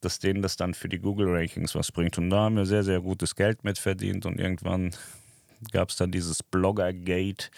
dass 0.00 0.18
denen 0.18 0.40
das 0.40 0.56
dann 0.56 0.72
für 0.72 0.88
die 0.88 0.98
Google-Rankings 0.98 1.74
was 1.74 1.92
bringt. 1.92 2.16
Und 2.16 2.30
da 2.30 2.40
haben 2.40 2.56
wir 2.56 2.64
sehr, 2.64 2.82
sehr 2.82 3.00
gutes 3.00 3.36
Geld 3.36 3.62
mit 3.64 3.78
verdient 3.78 4.24
und 4.24 4.40
irgendwann 4.40 4.90
gab 5.72 5.90
es 5.90 5.96
dann 5.96 6.10
dieses 6.10 6.42
Blogger-Gate, 6.42 7.50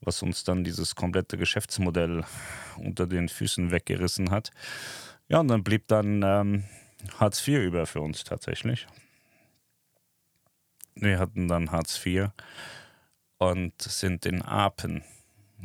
was 0.00 0.22
uns 0.22 0.44
dann 0.44 0.64
dieses 0.64 0.94
komplette 0.94 1.36
Geschäftsmodell 1.36 2.24
unter 2.78 3.06
den 3.06 3.28
Füßen 3.28 3.70
weggerissen 3.70 4.30
hat. 4.30 4.50
Ja, 5.28 5.40
und 5.40 5.48
dann 5.48 5.64
blieb 5.64 5.88
dann 5.88 6.22
ähm, 6.22 6.64
Hartz 7.18 7.46
IV 7.46 7.60
über 7.60 7.86
für 7.86 8.00
uns 8.00 8.24
tatsächlich. 8.24 8.86
Wir 10.94 11.18
hatten 11.18 11.48
dann 11.48 11.70
Hartz 11.70 12.04
IV 12.04 12.30
und 13.38 13.80
sind 13.80 14.26
in 14.26 14.42
Apen 14.42 15.02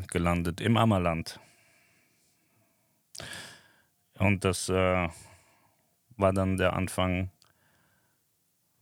gelandet, 0.08 0.62
im 0.62 0.78
Ammerland. 0.78 1.40
Und 4.18 4.44
das 4.44 4.70
äh, 4.70 5.08
war 6.18 6.34
dann 6.34 6.58
der 6.58 6.74
Anfang 6.74 7.32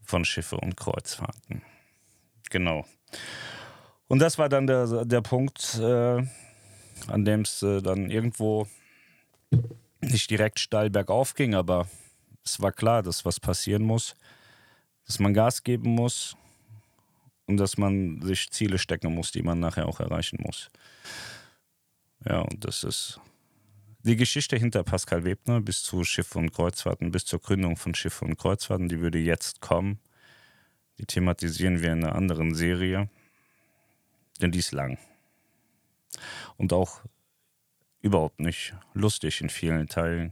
von 0.02 0.26
Schiffe 0.26 0.58
und 0.58 0.78
Kreuzfahrten. 0.78 1.62
Genau. 2.50 2.86
Und 4.08 4.20
das 4.20 4.38
war 4.38 4.50
dann 4.50 4.68
der, 4.68 5.06
der 5.06 5.22
Punkt, 5.22 5.76
äh, 5.80 6.24
an 7.08 7.26
dem 7.26 7.42
es 7.42 7.62
äh, 7.62 7.82
dann 7.82 8.10
irgendwo 8.10 8.68
nicht 10.02 10.30
direkt 10.30 10.60
steil 10.60 10.90
bergauf 10.90 11.34
ging, 11.34 11.56
aber 11.56 11.88
es 12.48 12.62
war 12.62 12.72
klar, 12.72 13.04
dass 13.04 13.26
was 13.26 13.40
passieren 13.40 13.84
muss, 13.84 14.16
dass 15.06 15.20
man 15.20 15.34
Gas 15.34 15.64
geben 15.64 15.90
muss 15.90 16.36
und 17.46 17.58
dass 17.58 17.78
man 17.78 18.22
sich 18.22 18.50
Ziele 18.52 18.78
stecken 18.78 19.14
muss, 19.14 19.32
die 19.32 19.44
man 19.44 19.60
nachher 19.60 19.88
auch 19.88 20.00
erreichen 20.00 20.40
muss. 20.42 20.70
Ja, 22.26 22.40
und 22.40 22.64
das 22.64 22.84
ist 22.84 23.20
die 24.04 24.16
Geschichte 24.16 24.56
hinter 24.56 24.84
Pascal 24.84 25.26
Webner 25.26 25.60
bis 25.60 25.84
zu 25.84 26.06
Schiff 26.06 26.36
und 26.38 26.54
Kreuzfahrten, 26.54 27.12
bis 27.12 27.26
zur 27.26 27.40
Gründung 27.40 27.76
von 27.76 27.94
Schiff 27.94 28.22
und 28.22 28.38
Kreuzfahrten, 28.38 28.88
die 28.88 29.02
würde 29.02 29.20
jetzt 29.20 29.60
kommen. 29.60 30.00
Die 31.00 31.06
thematisieren 31.06 31.82
wir 31.82 31.92
in 31.92 32.06
einer 32.06 32.16
anderen 32.16 32.56
Serie, 32.56 33.10
denn 34.40 34.52
die 34.52 34.60
ist 34.60 34.72
lang. 34.72 34.98
Und 36.56 36.72
auch 36.72 37.02
überhaupt 38.02 38.40
nicht 38.40 38.74
lustig 38.94 39.42
in 39.42 39.50
vielen 39.50 39.88
Teilen. 39.88 40.32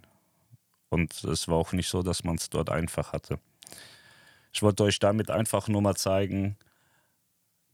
Und 0.89 1.24
es 1.24 1.48
war 1.48 1.56
auch 1.56 1.72
nicht 1.74 1.89
so, 1.89 2.04
dass 2.04 2.24
man 2.24 2.36
es 2.36 2.50
dort 2.50 2.70
einfach 2.70 3.13
hatte. 3.13 3.39
Ich 4.54 4.62
wollte 4.62 4.84
euch 4.84 5.00
damit 5.00 5.30
einfach 5.30 5.68
nur 5.68 5.82
mal 5.82 5.96
zeigen, 5.96 6.58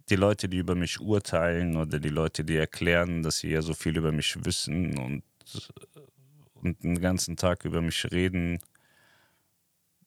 die 0.09 0.15
Leute, 0.15 0.49
die 0.49 0.57
über 0.57 0.75
mich 0.75 0.99
urteilen 0.99 1.77
oder 1.77 1.99
die 1.99 2.09
Leute, 2.09 2.43
die 2.43 2.57
erklären, 2.57 3.23
dass 3.23 3.37
sie 3.37 3.51
ja 3.51 3.61
so 3.61 3.73
viel 3.73 3.97
über 3.97 4.11
mich 4.11 4.43
wissen 4.43 4.97
und, 4.97 5.23
und 6.55 6.83
den 6.83 6.99
ganzen 6.99 7.37
Tag 7.37 7.65
über 7.65 7.81
mich 7.81 8.11
reden, 8.11 8.59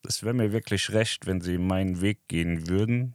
es 0.06 0.22
wäre 0.22 0.34
mir 0.34 0.52
wirklich 0.52 0.90
recht, 0.90 1.26
wenn 1.26 1.40
sie 1.40 1.58
meinen 1.58 2.00
Weg 2.00 2.28
gehen 2.28 2.68
würden 2.68 3.14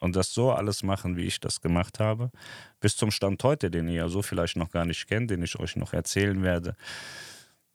und 0.00 0.16
das 0.16 0.34
so 0.34 0.50
alles 0.50 0.82
machen, 0.82 1.16
wie 1.16 1.26
ich 1.26 1.38
das 1.38 1.60
gemacht 1.60 2.00
habe, 2.00 2.30
bis 2.80 2.96
zum 2.96 3.10
Stand 3.10 3.42
heute, 3.44 3.70
den 3.70 3.88
ihr 3.88 3.94
ja 3.94 4.08
so 4.08 4.22
vielleicht 4.22 4.56
noch 4.56 4.70
gar 4.70 4.84
nicht 4.84 5.06
kennt, 5.06 5.30
den 5.30 5.42
ich 5.42 5.58
euch 5.58 5.76
noch 5.76 5.92
erzählen 5.92 6.42
werde. 6.42 6.76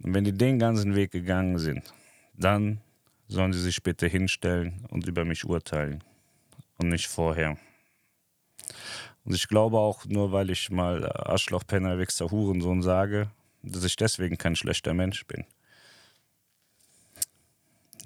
Und 0.04 0.14
wenn 0.14 0.24
die 0.24 0.32
den 0.32 0.60
ganzen 0.60 0.96
Weg 0.96 1.12
gegangen 1.12 1.58
sind, 1.58 1.94
dann 2.34 2.82
sollen 3.28 3.54
sie 3.54 3.62
sich 3.62 3.82
bitte 3.84 4.08
hinstellen 4.08 4.86
und 4.90 5.08
über 5.08 5.26
mich 5.26 5.46
urteilen 5.46 6.04
und 6.78 6.90
nicht 6.90 7.08
vorher. 7.08 7.58
Und 9.24 9.34
ich 9.34 9.48
glaube 9.48 9.78
auch, 9.78 10.06
nur 10.06 10.32
weil 10.32 10.50
ich 10.50 10.70
mal 10.70 11.12
Arschloch, 11.12 11.66
Penner, 11.68 11.98
Wichser, 12.00 12.32
Hurensohn 12.32 12.82
sage, 12.82 13.30
dass 13.62 13.84
ich 13.84 13.96
deswegen 13.96 14.38
kein 14.38 14.56
schlechter 14.56 14.94
Mensch 14.94 15.26
bin. 15.26 15.46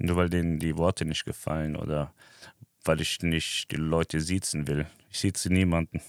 Nur 0.00 0.16
weil 0.16 0.30
denen 0.30 0.58
die 0.58 0.76
Worte 0.76 1.04
nicht 1.04 1.24
gefallen 1.24 1.76
oder 1.76 2.12
weil 2.84 3.00
ich 3.00 3.22
nicht 3.22 3.70
die 3.70 3.76
Leute 3.76 4.20
siezen 4.20 4.66
will. 4.66 4.86
Ich 5.10 5.20
sieze 5.20 5.52
niemanden. 5.52 6.00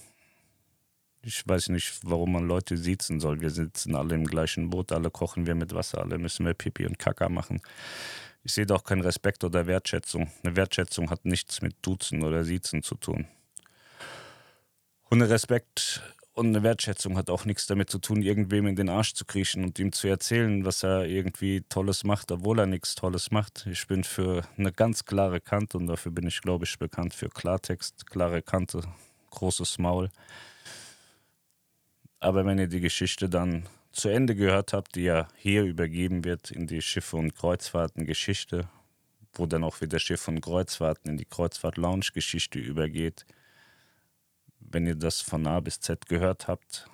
Ich 1.26 1.48
weiß 1.48 1.70
nicht, 1.70 2.00
warum 2.02 2.32
man 2.32 2.46
Leute 2.46 2.76
siezen 2.76 3.18
soll. 3.18 3.40
Wir 3.40 3.48
sitzen 3.48 3.96
alle 3.96 4.14
im 4.14 4.26
gleichen 4.26 4.68
Boot, 4.68 4.92
alle 4.92 5.10
kochen 5.10 5.46
wir 5.46 5.54
mit 5.54 5.74
Wasser, 5.74 6.02
alle 6.02 6.18
müssen 6.18 6.44
wir 6.44 6.52
Pipi 6.52 6.84
und 6.84 6.98
Kaka 6.98 7.30
machen. 7.30 7.62
Ich 8.42 8.52
sehe 8.52 8.66
doch 8.66 8.84
keinen 8.84 9.00
Respekt 9.00 9.42
oder 9.42 9.66
Wertschätzung. 9.66 10.30
Eine 10.42 10.54
Wertschätzung 10.54 11.08
hat 11.08 11.24
nichts 11.24 11.62
mit 11.62 11.76
Duzen 11.80 12.22
oder 12.22 12.44
Siezen 12.44 12.82
zu 12.82 12.94
tun. 12.96 13.26
Und 15.08 15.22
Respekt 15.22 16.02
und 16.34 16.48
eine 16.48 16.62
Wertschätzung 16.62 17.16
hat 17.16 17.30
auch 17.30 17.46
nichts 17.46 17.66
damit 17.66 17.88
zu 17.88 18.00
tun, 18.00 18.20
irgendwem 18.20 18.66
in 18.66 18.76
den 18.76 18.90
Arsch 18.90 19.14
zu 19.14 19.24
kriechen 19.24 19.64
und 19.64 19.78
ihm 19.78 19.92
zu 19.92 20.08
erzählen, 20.08 20.66
was 20.66 20.82
er 20.82 21.06
irgendwie 21.06 21.62
Tolles 21.70 22.04
macht, 22.04 22.32
obwohl 22.32 22.58
er 22.58 22.66
nichts 22.66 22.96
Tolles 22.96 23.30
macht. 23.30 23.66
Ich 23.66 23.86
bin 23.86 24.04
für 24.04 24.46
eine 24.58 24.72
ganz 24.72 25.06
klare 25.06 25.40
Kante 25.40 25.78
und 25.78 25.86
dafür 25.86 26.12
bin 26.12 26.26
ich, 26.26 26.42
glaube 26.42 26.66
ich, 26.66 26.78
bekannt 26.78 27.14
für 27.14 27.30
Klartext, 27.30 28.10
klare 28.10 28.42
Kante, 28.42 28.82
großes 29.30 29.78
Maul. 29.78 30.10
Aber 32.24 32.46
wenn 32.46 32.58
ihr 32.58 32.68
die 32.68 32.80
Geschichte 32.80 33.28
dann 33.28 33.68
zu 33.92 34.08
Ende 34.08 34.34
gehört 34.34 34.72
habt, 34.72 34.94
die 34.94 35.02
ja 35.02 35.28
hier 35.36 35.62
übergeben 35.62 36.24
wird 36.24 36.50
in 36.50 36.66
die 36.66 36.80
Schiffe- 36.80 37.18
und 37.18 37.34
Kreuzfahrten-Geschichte, 37.34 38.66
wo 39.34 39.44
dann 39.44 39.62
auch 39.62 39.82
wieder 39.82 39.98
Schiffe 39.98 40.30
und 40.30 40.40
Kreuzfahrten 40.40 41.10
in 41.10 41.18
die 41.18 41.26
Kreuzfahrt-Lounge-Geschichte 41.26 42.58
übergeht, 42.58 43.26
wenn 44.58 44.86
ihr 44.86 44.94
das 44.94 45.20
von 45.20 45.46
A 45.46 45.60
bis 45.60 45.80
Z 45.80 46.06
gehört 46.06 46.48
habt, 46.48 46.88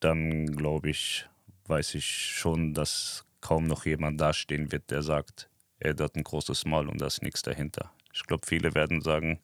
dann 0.00 0.54
glaube 0.54 0.90
ich, 0.90 1.26
weiß 1.68 1.94
ich 1.94 2.04
schon, 2.04 2.74
dass 2.74 3.24
kaum 3.40 3.66
noch 3.66 3.86
jemand 3.86 4.20
dastehen 4.20 4.72
wird, 4.72 4.90
der 4.90 5.02
sagt, 5.02 5.48
er 5.78 5.96
hat 5.96 6.16
ein 6.16 6.22
großes 6.22 6.66
Maul 6.66 6.90
und 6.90 7.00
da 7.00 7.06
ist 7.06 7.22
nichts 7.22 7.40
dahinter. 7.40 7.90
Ich 8.12 8.24
glaube, 8.24 8.44
viele 8.46 8.74
werden 8.74 9.00
sagen, 9.00 9.40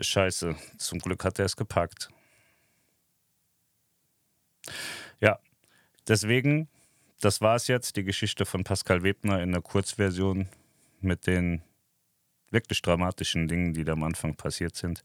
Scheiße, 0.00 0.56
zum 0.78 0.98
Glück 0.98 1.24
hat 1.24 1.38
er 1.38 1.44
es 1.44 1.56
gepackt. 1.56 2.08
Ja, 5.20 5.38
deswegen, 6.08 6.68
das 7.20 7.40
war 7.40 7.56
es 7.56 7.66
jetzt, 7.66 7.96
die 7.96 8.04
Geschichte 8.04 8.46
von 8.46 8.64
Pascal 8.64 9.02
Webner 9.02 9.42
in 9.42 9.52
der 9.52 9.62
Kurzversion 9.62 10.48
mit 11.00 11.26
den 11.26 11.62
wirklich 12.50 12.80
dramatischen 12.82 13.48
Dingen, 13.48 13.74
die 13.74 13.84
da 13.84 13.92
am 13.92 14.02
Anfang 14.02 14.34
passiert 14.34 14.76
sind. 14.76 15.02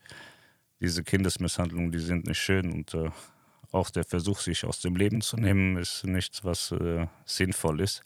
Diese 0.79 1.03
Kindesmisshandlungen, 1.03 1.91
die 1.91 1.99
sind 1.99 2.25
nicht 2.25 2.39
schön 2.39 2.71
und 2.71 2.93
äh, 2.93 3.11
auch 3.71 3.89
der 3.89 4.03
Versuch, 4.03 4.39
sich 4.39 4.65
aus 4.65 4.81
dem 4.81 4.95
Leben 4.95 5.21
zu 5.21 5.37
nehmen, 5.37 5.77
ist 5.77 6.05
nichts, 6.05 6.43
was 6.43 6.71
äh, 6.71 7.07
sinnvoll 7.25 7.81
ist. 7.81 8.03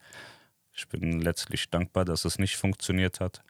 Ich 0.73 0.87
bin 0.87 1.21
letztlich 1.21 1.69
dankbar, 1.69 2.05
dass 2.05 2.25
es 2.25 2.37
nicht 2.37 2.57
funktioniert 2.57 3.19
hat. 3.19 3.43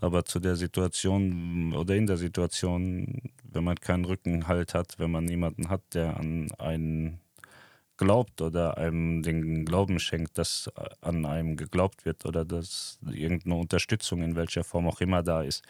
Aber 0.00 0.24
zu 0.24 0.40
der 0.40 0.56
Situation 0.56 1.72
oder 1.74 1.94
in 1.94 2.06
der 2.06 2.18
Situation, 2.18 3.30
wenn 3.44 3.64
man 3.64 3.76
keinen 3.76 4.04
Rückenhalt 4.04 4.74
hat, 4.74 4.98
wenn 4.98 5.10
man 5.10 5.24
niemanden 5.24 5.70
hat, 5.70 5.82
der 5.94 6.18
an 6.18 6.50
einen 6.58 7.20
glaubt 7.96 8.42
oder 8.42 8.76
einem 8.76 9.22
den 9.22 9.64
Glauben 9.64 9.98
schenkt, 9.98 10.38
dass 10.38 10.70
an 11.00 11.24
einem 11.24 11.56
geglaubt 11.56 12.04
wird 12.04 12.26
oder 12.26 12.44
dass 12.44 12.98
irgendeine 13.10 13.56
Unterstützung 13.56 14.22
in 14.22 14.36
welcher 14.36 14.64
Form 14.64 14.86
auch 14.86 15.00
immer 15.00 15.22
da 15.22 15.42
ist, 15.42 15.64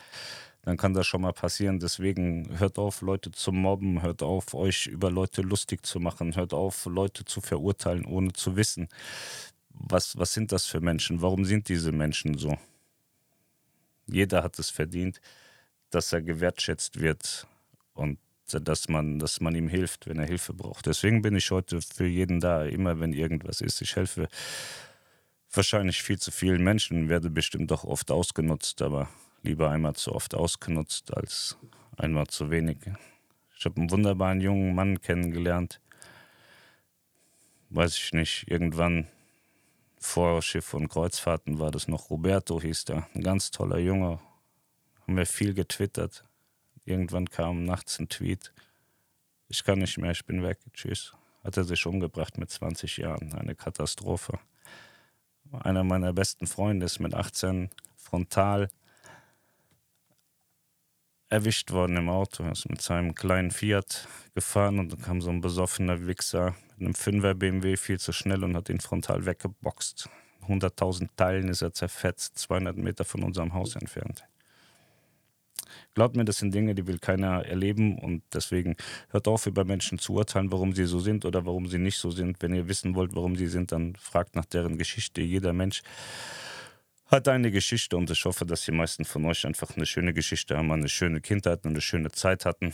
dann 0.63 0.77
kann 0.77 0.95
das 0.95 1.07
schon 1.07 1.21
mal 1.21 1.33
passieren. 1.33 1.79
Deswegen 1.79 2.59
hört 2.59 2.79
auf, 2.79 3.01
Leute 3.01 3.31
zu 3.31 3.53
mobben, 3.53 4.03
hört 4.03 4.23
auf, 4.23 4.55
euch 4.55 4.89
über 4.89 5.11
Leute 5.11 5.43
lustig 5.43 5.87
zu 5.87 6.01
machen, 6.01 6.35
hört 6.35 6.53
auf, 6.53 6.87
Leute 6.87 7.25
zu 7.25 7.41
verurteilen, 7.41 8.05
ohne 8.05 8.33
zu 8.33 8.57
wissen, 8.57 8.89
was, 9.71 10.19
was 10.19 10.33
sind 10.33 10.51
das 10.51 10.67
für 10.67 10.81
Menschen, 10.81 11.23
warum 11.23 11.45
sind 11.45 11.69
diese 11.69 11.93
Menschen 11.93 12.37
so. 12.37 12.59
Jeder 14.07 14.43
hat 14.43 14.59
es 14.59 14.71
verdient, 14.71 15.21
dass 15.91 16.13
er 16.13 16.23
gewertschätzt 16.23 17.01
wird 17.01 17.47
und 17.95 18.19
dass 18.49 18.89
man, 18.89 19.19
dass 19.19 19.41
man 19.41 19.55
ihm 19.57 19.69
hilft, 19.69 20.07
wenn 20.07 20.19
er 20.19 20.27
Hilfe 20.27 20.55
braucht. 20.55 20.87
Deswegen 20.87 21.23
bin 21.23 21.35
ich 21.35 21.51
heute 21.51 21.81
für 21.83 22.07
jeden 22.07 22.39
da, 22.39 22.65
immer 22.65 23.01
wenn 23.01 23.13
irgendwas 23.13 23.61
ist. 23.61 23.81
Ich 23.83 23.97
helfe 23.97 24.29
wahrscheinlich 25.53 26.03
viel 26.03 26.19
zu 26.19 26.31
vielen 26.31 26.63
Menschen, 26.63 27.09
werde 27.09 27.31
bestimmt 27.31 27.73
auch 27.73 27.85
oft 27.85 28.11
ausgenutzt, 28.11 28.83
aber 28.83 29.09
lieber 29.43 29.71
einmal 29.71 29.95
zu 29.95 30.13
oft 30.13 30.35
ausgenutzt 30.35 31.17
als 31.17 31.57
einmal 31.97 32.27
zu 32.27 32.51
wenig. 32.51 32.79
Ich 33.59 33.65
habe 33.65 33.81
einen 33.81 33.91
wunderbaren 33.91 34.41
jungen 34.41 34.75
Mann 34.75 35.01
kennengelernt. 35.01 35.81
Weiß 37.71 37.97
ich 37.97 38.13
nicht, 38.13 38.49
irgendwann 38.49 39.09
vor 40.07 40.41
Schiff 40.41 40.73
und 40.73 40.89
Kreuzfahrten 40.89 41.59
war 41.59 41.71
das 41.71 41.89
noch 41.89 42.11
Roberto, 42.11 42.61
hieß 42.61 42.87
der. 42.87 43.07
Ein 43.15 43.23
ganz 43.23 43.51
toller 43.51 43.79
Junge. 43.79 44.21
Haben 45.03 45.17
wir 45.17 45.27
viel 45.27 45.53
getwittert. 45.53 46.25
Irgendwann 46.85 47.29
kam 47.29 47.65
nachts 47.65 47.99
ein 47.99 48.09
Tweet. 48.09 48.53
Ich 49.49 49.65
kann 49.65 49.81
nicht 49.81 49.99
mehr, 49.99 50.13
ich 50.13 50.25
bin 50.25 50.43
weg. 50.43 50.59
Tschüss. 50.73 51.15
Hat 51.45 51.57
er 51.57 51.65
sich 51.65 51.85
umgebracht 51.87 52.39
mit 52.39 52.51
20 52.51 52.97
Jahren. 52.99 53.35
Eine 53.35 53.55
Katastrophe. 53.55 54.39
Einer 55.53 55.85
meiner 55.85 56.13
besten 56.13 56.47
Freunde 56.47 56.87
ist 56.87 57.01
mit 57.01 57.13
18 57.13 57.71
frontal 57.97 58.71
erwischt 61.29 61.73
worden 61.73 61.97
im 61.97 62.09
Auto. 62.09 62.45
Er 62.45 62.53
ist 62.53 62.69
mit 62.69 62.81
seinem 62.81 63.15
kleinen 63.15 63.51
Fiat 63.51 64.09
gefahren 64.35 64.79
und 64.79 64.93
dann 64.93 65.03
kam 65.03 65.21
so 65.21 65.31
ein 65.31 65.41
besoffener 65.41 66.07
Wichser 66.07 66.55
mit 66.77 66.81
einem 66.81 66.93
5er 66.95 67.35
BMW 67.35 67.77
viel 67.77 67.99
zu 67.99 68.13
schnell 68.13 68.45
und 68.45 68.57
hat 68.57 68.69
ihn 68.69 68.81
frontal 68.81 69.27
weggeboxt. 69.27 70.09
100.000 70.47 71.09
Teilen 71.17 71.49
ist 71.49 71.63
er 71.63 71.73
zerfetzt, 71.73 72.39
200 72.39 72.77
Meter 72.77 73.05
von 73.05 73.25
unserem 73.25 73.55
Haus 73.55 73.75
entfernt. 73.75 74.25
Glaubt 75.95 76.15
mir, 76.15 76.25
das 76.25 76.39
sind 76.39 76.55
Dinge, 76.55 76.75
die 76.75 76.87
will 76.87 76.99
keiner 76.99 77.45
erleben 77.47 77.99
und 77.99 78.23
deswegen 78.33 78.77
hört 79.09 79.27
auf, 79.29 79.47
über 79.47 79.65
Menschen 79.65 79.99
zu 79.99 80.13
urteilen, 80.13 80.53
warum 80.53 80.75
sie 80.75 80.85
so 80.85 81.01
sind 81.01 81.25
oder 81.25 81.47
warum 81.47 81.67
sie 81.67 81.79
nicht 81.79 81.97
so 81.97 82.11
sind. 82.11 82.37
Wenn 82.41 82.55
ihr 82.55 82.69
wissen 82.69 82.95
wollt, 82.95 83.17
warum 83.17 83.35
sie 83.35 83.47
sind, 83.47 83.73
dann 83.73 83.97
fragt 83.97 84.37
nach 84.37 84.45
deren 84.45 84.79
Geschichte. 84.79 85.23
Jeder 85.23 85.53
Mensch 85.53 85.83
hat 87.07 87.29
eine 87.29 87.51
Geschichte 87.51 87.97
und 87.97 88.11
ich 88.11 88.25
hoffe, 88.25 88.45
dass 88.45 88.65
die 88.65 88.73
meisten 88.73 89.05
von 89.05 89.25
euch 89.25 89.47
einfach 89.47 89.77
eine 89.77 89.87
schöne 89.87 90.13
Geschichte 90.13 90.57
haben, 90.57 90.71
eine 90.73 90.89
schöne 90.89 91.21
Kindheit 91.21 91.65
und 91.65 91.71
eine 91.71 91.81
schöne 91.81 92.11
Zeit 92.11 92.45
hatten 92.45 92.73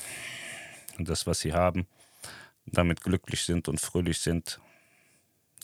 und 0.98 1.08
das, 1.08 1.26
was 1.26 1.40
sie 1.40 1.52
haben, 1.52 1.86
damit 2.66 3.02
glücklich 3.02 3.42
sind 3.42 3.68
und 3.68 3.80
fröhlich 3.80 4.20
sind. 4.20 4.60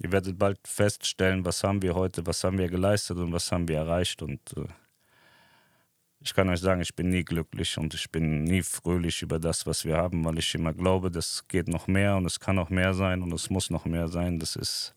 Ihr 0.02 0.12
werdet 0.12 0.38
bald 0.38 0.60
feststellen, 0.66 1.44
was 1.44 1.64
haben 1.64 1.82
wir 1.82 1.94
heute, 1.94 2.26
was 2.26 2.44
haben 2.44 2.58
wir 2.58 2.68
geleistet 2.68 3.18
und 3.18 3.32
was 3.32 3.50
haben 3.50 3.66
wir 3.68 3.78
erreicht 3.78 4.22
und 4.22 4.40
äh, 4.56 4.66
ich 6.20 6.34
kann 6.34 6.48
euch 6.48 6.60
sagen, 6.60 6.80
ich 6.80 6.94
bin 6.96 7.10
nie 7.10 7.24
glücklich 7.24 7.78
und 7.78 7.94
ich 7.94 8.10
bin 8.10 8.42
nie 8.42 8.62
fröhlich 8.62 9.22
über 9.22 9.38
das, 9.38 9.66
was 9.66 9.84
wir 9.84 9.96
haben, 9.96 10.24
weil 10.24 10.38
ich 10.38 10.52
immer 10.54 10.74
glaube, 10.74 11.10
das 11.10 11.46
geht 11.46 11.68
noch 11.68 11.86
mehr 11.86 12.16
und 12.16 12.26
es 12.26 12.40
kann 12.40 12.56
noch 12.56 12.70
mehr 12.70 12.92
sein 12.92 13.22
und 13.22 13.32
es 13.32 13.50
muss 13.50 13.70
noch 13.70 13.84
mehr 13.84 14.08
sein. 14.08 14.40
Das 14.40 14.56
ist 14.56 14.94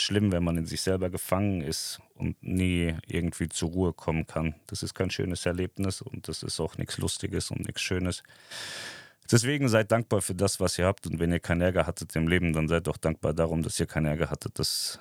schlimm, 0.00 0.32
wenn 0.32 0.44
man 0.44 0.58
in 0.58 0.66
sich 0.66 0.80
selber 0.80 1.10
gefangen 1.10 1.60
ist 1.60 2.00
und 2.14 2.42
nie 2.42 2.94
irgendwie 3.06 3.48
zur 3.48 3.70
Ruhe 3.70 3.92
kommen 3.92 4.26
kann. 4.26 4.54
Das 4.66 4.82
ist 4.82 4.94
kein 4.94 5.10
schönes 5.10 5.46
Erlebnis 5.46 6.02
und 6.02 6.28
das 6.28 6.42
ist 6.42 6.60
auch 6.60 6.78
nichts 6.78 6.98
Lustiges 6.98 7.50
und 7.50 7.66
nichts 7.66 7.82
Schönes. 7.82 8.22
Deswegen 9.30 9.68
seid 9.68 9.90
dankbar 9.90 10.22
für 10.22 10.34
das, 10.34 10.60
was 10.60 10.78
ihr 10.78 10.86
habt 10.86 11.06
und 11.06 11.18
wenn 11.18 11.32
ihr 11.32 11.40
keinen 11.40 11.60
Ärger 11.60 11.86
hattet 11.86 12.14
im 12.14 12.28
Leben, 12.28 12.52
dann 12.52 12.68
seid 12.68 12.88
auch 12.88 12.96
dankbar 12.96 13.34
darum, 13.34 13.62
dass 13.62 13.80
ihr 13.80 13.86
keinen 13.86 14.06
Ärger 14.06 14.30
hattet. 14.30 14.58
Das, 14.58 15.00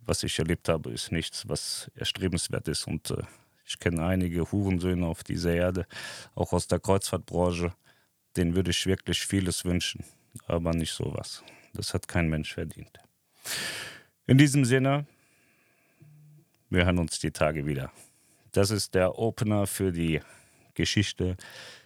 was 0.00 0.22
ich 0.22 0.38
erlebt 0.38 0.68
habe, 0.68 0.90
ist 0.90 1.10
nichts, 1.10 1.48
was 1.48 1.90
erstrebenswert 1.96 2.68
ist 2.68 2.86
und 2.86 3.10
äh, 3.10 3.22
ich 3.66 3.80
kenne 3.80 4.06
einige 4.06 4.52
Hurensöhne 4.52 5.06
auf 5.06 5.24
dieser 5.24 5.52
Erde, 5.52 5.86
auch 6.36 6.52
aus 6.52 6.68
der 6.68 6.78
Kreuzfahrtbranche. 6.78 7.74
Denen 8.36 8.54
würde 8.54 8.70
ich 8.70 8.86
wirklich 8.86 9.26
vieles 9.26 9.64
wünschen, 9.64 10.04
aber 10.46 10.72
nicht 10.72 10.92
sowas. 10.92 11.42
Das 11.74 11.92
hat 11.92 12.06
kein 12.06 12.28
Mensch 12.28 12.54
verdient. 12.54 13.00
In 14.28 14.38
diesem 14.38 14.64
Sinne, 14.64 15.06
wir 16.68 16.84
hören 16.84 16.98
uns 16.98 17.20
die 17.20 17.30
Tage 17.30 17.64
wieder. 17.64 17.92
Das 18.50 18.72
ist 18.72 18.96
der 18.96 19.20
Opener 19.20 19.68
für 19.68 19.92
die 19.92 20.20
Geschichte 20.74 21.36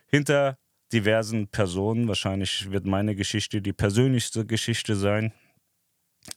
hinter 0.06 0.56
diversen 0.90 1.48
Personen. 1.48 2.08
Wahrscheinlich 2.08 2.70
wird 2.70 2.86
meine 2.86 3.14
Geschichte 3.14 3.60
die 3.60 3.74
persönlichste 3.74 4.46
Geschichte 4.46 4.96
sein. 4.96 5.32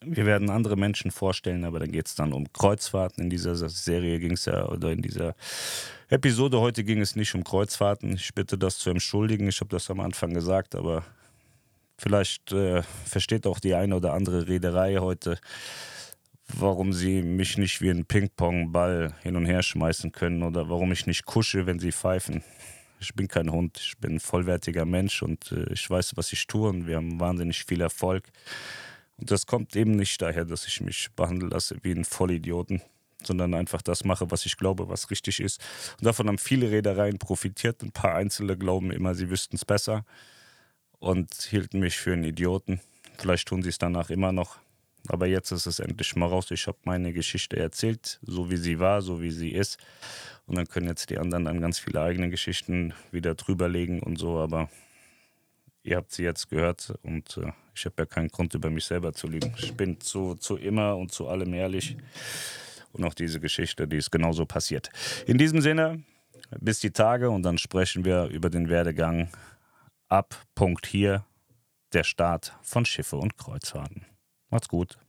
Wir 0.01 0.25
werden 0.25 0.49
andere 0.49 0.75
Menschen 0.75 1.09
vorstellen, 1.09 1.63
aber 1.63 1.79
dann 1.79 1.91
geht 1.93 2.07
es 2.07 2.15
dann 2.15 2.33
um 2.33 2.51
Kreuzfahrten. 2.51 3.23
In 3.23 3.29
dieser 3.29 3.55
Serie 3.55 4.19
ging 4.19 4.33
es 4.33 4.43
ja, 4.43 4.67
oder 4.67 4.91
in 4.91 5.01
dieser 5.01 5.35
Episode 6.09 6.59
heute 6.59 6.83
ging 6.83 6.99
es 6.99 7.15
nicht 7.15 7.33
um 7.33 7.45
Kreuzfahrten. 7.45 8.15
Ich 8.15 8.33
bitte 8.33 8.57
das 8.57 8.77
zu 8.77 8.89
entschuldigen. 8.89 9.47
Ich 9.47 9.61
habe 9.61 9.69
das 9.69 9.89
am 9.89 10.01
Anfang 10.01 10.33
gesagt, 10.33 10.75
aber 10.75 11.05
vielleicht 12.03 12.51
äh, 12.51 12.83
versteht 13.05 13.47
auch 13.47 13.59
die 13.59 13.73
eine 13.73 13.95
oder 13.95 14.13
andere 14.13 14.47
Reederei 14.47 14.97
heute 14.97 15.39
warum 16.47 16.93
sie 16.93 17.21
mich 17.21 17.57
nicht 17.57 17.81
wie 17.81 17.89
ein 17.89 18.05
Ping-Pong-Ball 18.05 19.13
hin 19.21 19.35
und 19.35 19.45
her 19.45 19.63
schmeißen 19.63 20.11
können 20.11 20.43
oder 20.43 20.69
warum 20.69 20.91
ich 20.91 21.07
nicht 21.07 21.25
kusche, 21.25 21.65
wenn 21.65 21.79
sie 21.79 21.91
pfeifen. 21.91 22.43
Ich 22.99 23.13
bin 23.13 23.27
kein 23.27 23.51
Hund, 23.51 23.77
ich 23.79 23.97
bin 23.97 24.15
ein 24.15 24.19
vollwertiger 24.19 24.85
Mensch 24.85 25.23
und 25.23 25.51
äh, 25.51 25.73
ich 25.73 25.89
weiß, 25.89 26.15
was 26.15 26.31
ich 26.31 26.47
tue 26.47 26.69
und 26.69 26.87
wir 26.87 26.97
haben 26.97 27.19
wahnsinnig 27.19 27.65
viel 27.65 27.81
Erfolg. 27.81 28.29
Und 29.17 29.29
das 29.29 29.45
kommt 29.45 29.75
eben 29.75 29.95
nicht 29.95 30.21
daher, 30.21 30.45
dass 30.45 30.67
ich 30.67 30.81
mich 30.81 31.09
behandeln 31.15 31.51
lasse 31.51 31.77
wie 31.81 31.91
ein 31.91 32.05
Vollidioten, 32.05 32.81
sondern 33.23 33.53
einfach 33.53 33.81
das 33.81 34.05
mache, 34.05 34.31
was 34.31 34.45
ich 34.45 34.57
glaube, 34.57 34.87
was 34.89 35.11
richtig 35.11 35.39
ist. 35.39 35.61
Und 35.99 36.05
davon 36.05 36.27
haben 36.27 36.37
viele 36.37 36.71
Reedereien 36.71 37.19
profitiert. 37.19 37.83
Ein 37.83 37.91
paar 37.91 38.15
Einzelne 38.15 38.57
glauben 38.57 38.91
immer, 38.91 39.15
sie 39.15 39.29
wüssten 39.29 39.57
es 39.57 39.65
besser 39.65 40.05
und 41.03 41.33
hielten 41.33 41.79
mich 41.79 41.97
für 41.97 42.13
einen 42.13 42.23
Idioten. 42.23 42.79
Vielleicht 43.17 43.49
tun 43.49 43.61
sie 43.61 43.69
es 43.69 43.77
danach 43.77 44.09
immer 44.09 44.31
noch. 44.31 44.57
Aber 45.09 45.27
jetzt 45.27 45.51
ist 45.51 45.65
es 45.65 45.79
endlich 45.79 46.15
mal 46.15 46.27
raus. 46.27 46.49
Ich 46.49 46.65
habe 46.67 46.77
meine 46.85 47.11
Geschichte 47.11 47.57
erzählt, 47.57 48.19
so 48.21 48.49
wie 48.49 48.55
sie 48.55 48.79
war, 48.79 49.01
so 49.01 49.21
wie 49.21 49.31
sie 49.31 49.49
ist. 49.49 49.77
Und 50.47 50.57
dann 50.57 50.65
können 50.65 50.87
jetzt 50.87 51.09
die 51.09 51.17
anderen 51.17 51.43
dann 51.43 51.59
ganz 51.59 51.77
viele 51.77 52.01
eigene 52.01 52.29
Geschichten 52.29 52.93
wieder 53.11 53.35
drüberlegen 53.35 54.01
und 54.01 54.17
so. 54.17 54.39
Aber 54.39 54.69
ihr 55.83 55.97
habt 55.97 56.13
sie 56.13 56.23
jetzt 56.23 56.49
gehört 56.49 56.93
und 57.03 57.37
äh, 57.37 57.51
ich 57.75 57.83
habe 57.83 57.95
ja 57.97 58.05
keinen 58.05 58.29
Grund, 58.29 58.53
über 58.53 58.69
mich 58.69 58.85
selber 58.85 59.11
zu 59.11 59.27
lügen. 59.27 59.53
Ich 59.57 59.73
bin 59.73 59.99
zu, 59.99 60.35
zu 60.35 60.55
immer 60.55 60.95
und 60.95 61.11
zu 61.11 61.27
allem 61.27 61.53
ehrlich. 61.53 61.97
Und 62.93 63.03
auch 63.03 63.13
diese 63.13 63.41
Geschichte, 63.41 63.89
die 63.89 63.97
ist 63.97 64.11
genauso 64.11 64.45
passiert. 64.45 64.89
In 65.25 65.37
diesem 65.37 65.59
Sinne, 65.59 66.01
bis 66.61 66.79
die 66.79 66.91
Tage 66.91 67.29
und 67.29 67.43
dann 67.43 67.57
sprechen 67.57 68.05
wir 68.05 68.27
über 68.27 68.49
den 68.49 68.69
Werdegang 68.69 69.27
ab 70.13 70.45
Punkt 70.53 70.85
hier, 70.85 71.25
der 71.91 72.03
Start 72.03 72.55
von 72.61 72.85
Schiffe 72.85 73.17
und 73.17 73.35
Kreuzfahrten. 73.35 74.05
Macht's 74.49 74.69
gut. 74.69 74.99